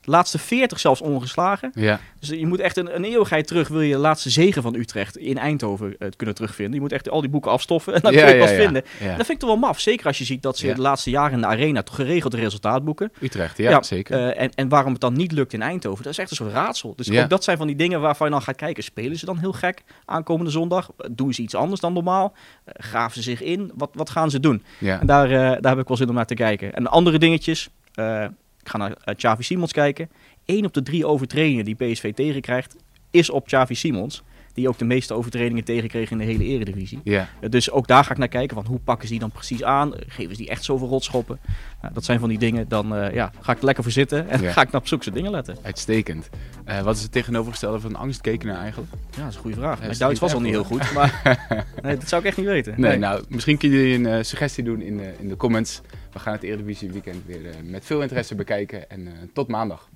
De 0.07 0.13
laatste 0.13 0.39
40 0.39 0.81
zelfs 0.81 1.01
ongeslagen. 1.01 1.71
ja. 1.75 2.01
Dus 2.21 2.29
je 2.29 2.47
moet 2.47 2.61
echt 2.61 2.77
een, 2.77 2.95
een 2.95 3.05
eeuwigheid 3.05 3.47
terug, 3.47 3.69
wil 3.69 3.81
je 3.81 3.93
de 3.93 3.99
laatste 3.99 4.31
zegen 4.31 4.63
van 4.63 4.75
Utrecht 4.75 5.17
in 5.17 5.39
Eindhoven 5.39 5.97
uh, 5.99 6.09
kunnen 6.17 6.35
terugvinden. 6.35 6.75
Je 6.75 6.81
moet 6.81 6.93
echt 6.93 7.11
al 7.11 7.21
die 7.21 7.31
boeken 7.31 7.51
afstoffen 7.51 7.95
en 7.95 8.01
dan 8.01 8.13
ja, 8.13 8.19
kun 8.19 8.29
je 8.29 8.35
het 8.35 8.43
ja, 8.43 8.49
pas 8.49 8.57
ja. 8.57 8.65
vinden. 8.65 8.83
Dat 9.01 9.27
vind 9.27 9.29
ik 9.29 9.39
toch 9.39 9.49
wel 9.49 9.59
maf. 9.59 9.81
Zeker 9.81 10.07
als 10.07 10.19
je 10.19 10.25
ziet 10.25 10.43
dat 10.43 10.59
ze 10.59 10.75
de 10.75 10.81
laatste 10.81 11.11
jaren 11.11 11.33
in 11.33 11.41
de 11.41 11.47
arena 11.47 11.83
toch 11.83 11.95
geregeld 11.95 12.35
resultaat 12.35 12.85
boeken. 12.85 13.13
Utrecht, 13.21 13.59
ja, 13.59 13.83
zeker. 13.83 14.19
Uh, 14.19 14.41
en, 14.43 14.51
en 14.55 14.69
waarom 14.69 14.93
het 14.93 15.01
dan 15.01 15.13
niet 15.13 15.33
lukt 15.33 15.53
in 15.53 15.63
Eindhoven, 15.63 16.03
dat 16.03 16.13
is 16.13 16.19
echt 16.19 16.31
een 16.31 16.37
soort 16.37 16.53
raadsel. 16.53 16.95
Dus 16.97 17.11
ook 17.11 17.29
dat 17.29 17.45
zijn 17.45 17.57
van 17.57 17.67
die 17.67 17.77
dingen 17.77 18.01
waarvan 18.01 18.27
je 18.27 18.33
dan 18.33 18.43
gaat 18.43 18.57
kijken. 18.57 18.83
Spelen 18.83 19.19
ze 19.19 19.27
dan 19.27 19.39
heel 19.39 19.53
gek 19.53 19.83
aankomende 20.05 20.51
zondag? 20.51 20.91
Doen 21.11 21.35
ze 21.35 21.43
iets 21.43 21.55
anders 21.55 21.81
dan 21.81 21.93
normaal? 21.93 22.33
Uh, 22.33 22.75
graven 22.75 23.15
ze 23.15 23.23
zich 23.23 23.43
in? 23.43 23.71
Wat, 23.75 23.91
wat 23.93 24.11
gaan 24.11 24.31
ze 24.31 24.41
doen? 24.41 24.63
En 24.81 25.07
daar, 25.07 25.29
daar 25.61 25.73
heb 25.73 25.79
ik 25.79 25.89
wel 25.89 25.97
zin 25.97 26.09
om 26.09 26.15
naar 26.15 26.27
te 26.27 26.35
kijken. 26.35 26.75
En 26.75 26.87
andere 26.87 27.19
dingetjes. 27.19 27.69
Uh, 27.95 28.25
ik 28.67 28.73
ga 28.73 28.79
naar 28.79 28.91
uh, 28.91 29.15
Xavi 29.15 29.43
Simons 29.43 29.73
kijken. 29.73 30.09
Eén 30.47 30.65
op 30.65 30.75
de 30.75 30.83
drie 30.83 31.07
overtredingen 31.07 31.65
die 31.65 31.75
PSV 31.75 32.13
tegenkrijgt 32.15 32.77
is 33.11 33.31
op 33.31 33.47
Xavi 33.47 33.75
Simons. 33.75 34.23
die 34.55 34.69
ook 34.69 34.79
de 34.79 34.85
meeste 34.85 35.15
overtredingen 35.15 35.65
tegenkreeg 35.65 36.11
in 36.11 36.19
de 36.19 36.25
hele 36.25 36.45
eredivisie. 36.45 37.01
Ja, 37.05 37.29
Uh, 37.41 37.51
dus 37.51 37.71
ook 37.71 37.87
daar 37.87 38.05
ga 38.05 38.11
ik 38.11 38.19
naar 38.19 38.29
kijken, 38.29 38.57
van 38.57 38.67
hoe 38.67 38.79
pakken 38.79 39.07
ze 39.07 39.13
die 39.13 39.21
dan 39.21 39.31
precies 39.31 39.63
aan? 39.63 39.89
Uh, 39.89 40.01
Geven 40.09 40.31
ze 40.35 40.41
die 40.41 40.51
echt 40.51 40.65
zoveel 40.65 40.89
rotschoppen? 40.89 41.39
Nou, 41.83 41.95
dat 41.95 42.05
zijn 42.05 42.19
van 42.21 42.29
die 42.29 42.39
dingen, 42.39 42.69
dan 42.69 42.97
uh, 42.99 43.15
ja, 43.15 43.33
ga 43.41 43.53
ik 43.53 43.59
er 43.59 43.65
lekker 43.65 43.83
voor 43.83 43.93
zitten 43.93 44.29
en 44.29 44.43
Ja. 44.43 44.53
ga 44.53 44.61
ik 44.63 44.71
naar 44.71 44.81
op 44.81 44.87
soort 44.87 45.13
dingen 45.15 45.31
letten. 45.31 45.57
uitstekend. 45.63 46.31
Eh, 46.65 46.81
wat 46.81 46.97
is 46.97 47.03
het 47.03 47.13
tegenovergestelde 47.13 47.81
van 47.81 47.97
angstkekenaar 47.97 48.57
eigenlijk? 48.59 48.93
Ja, 49.11 49.21
dat 49.23 49.29
is 49.29 49.35
een 49.35 49.41
goede 49.41 49.57
vraag. 49.57 49.79
Mijn 49.79 49.91
het 49.91 49.99
Duits 49.99 50.21
was 50.21 50.35
al 50.35 50.41
niet 50.41 50.53
heel 50.53 50.65
goed, 50.65 50.93
maar 50.93 51.23
nee, 51.83 51.97
dat 51.97 52.09
zou 52.09 52.21
ik 52.23 52.29
echt 52.29 52.37
niet 52.37 52.47
weten. 52.47 52.75
Nee, 52.77 52.97
nou, 52.99 53.25
misschien 53.29 53.57
kun 53.59 53.71
je 53.71 53.95
een 53.95 54.07
eh, 54.07 54.23
suggestie 54.23 54.65
doen 54.65 54.81
in, 54.81 55.01
in 55.21 55.29
de 55.29 55.37
comments. 55.37 55.81
We 56.17 56.23
gaan 56.23 56.33
het 56.33 56.43
Eredivisie 56.43 56.93
weekend 56.93 57.25
weer 57.27 57.51
eh, 57.51 57.55
met 57.63 57.85
veel 57.85 58.03
interesse 58.03 58.35
bekijken. 58.35 58.91
En 58.91 59.07
eh, 59.07 59.13
tot 59.33 59.49
maandag. 59.49 59.89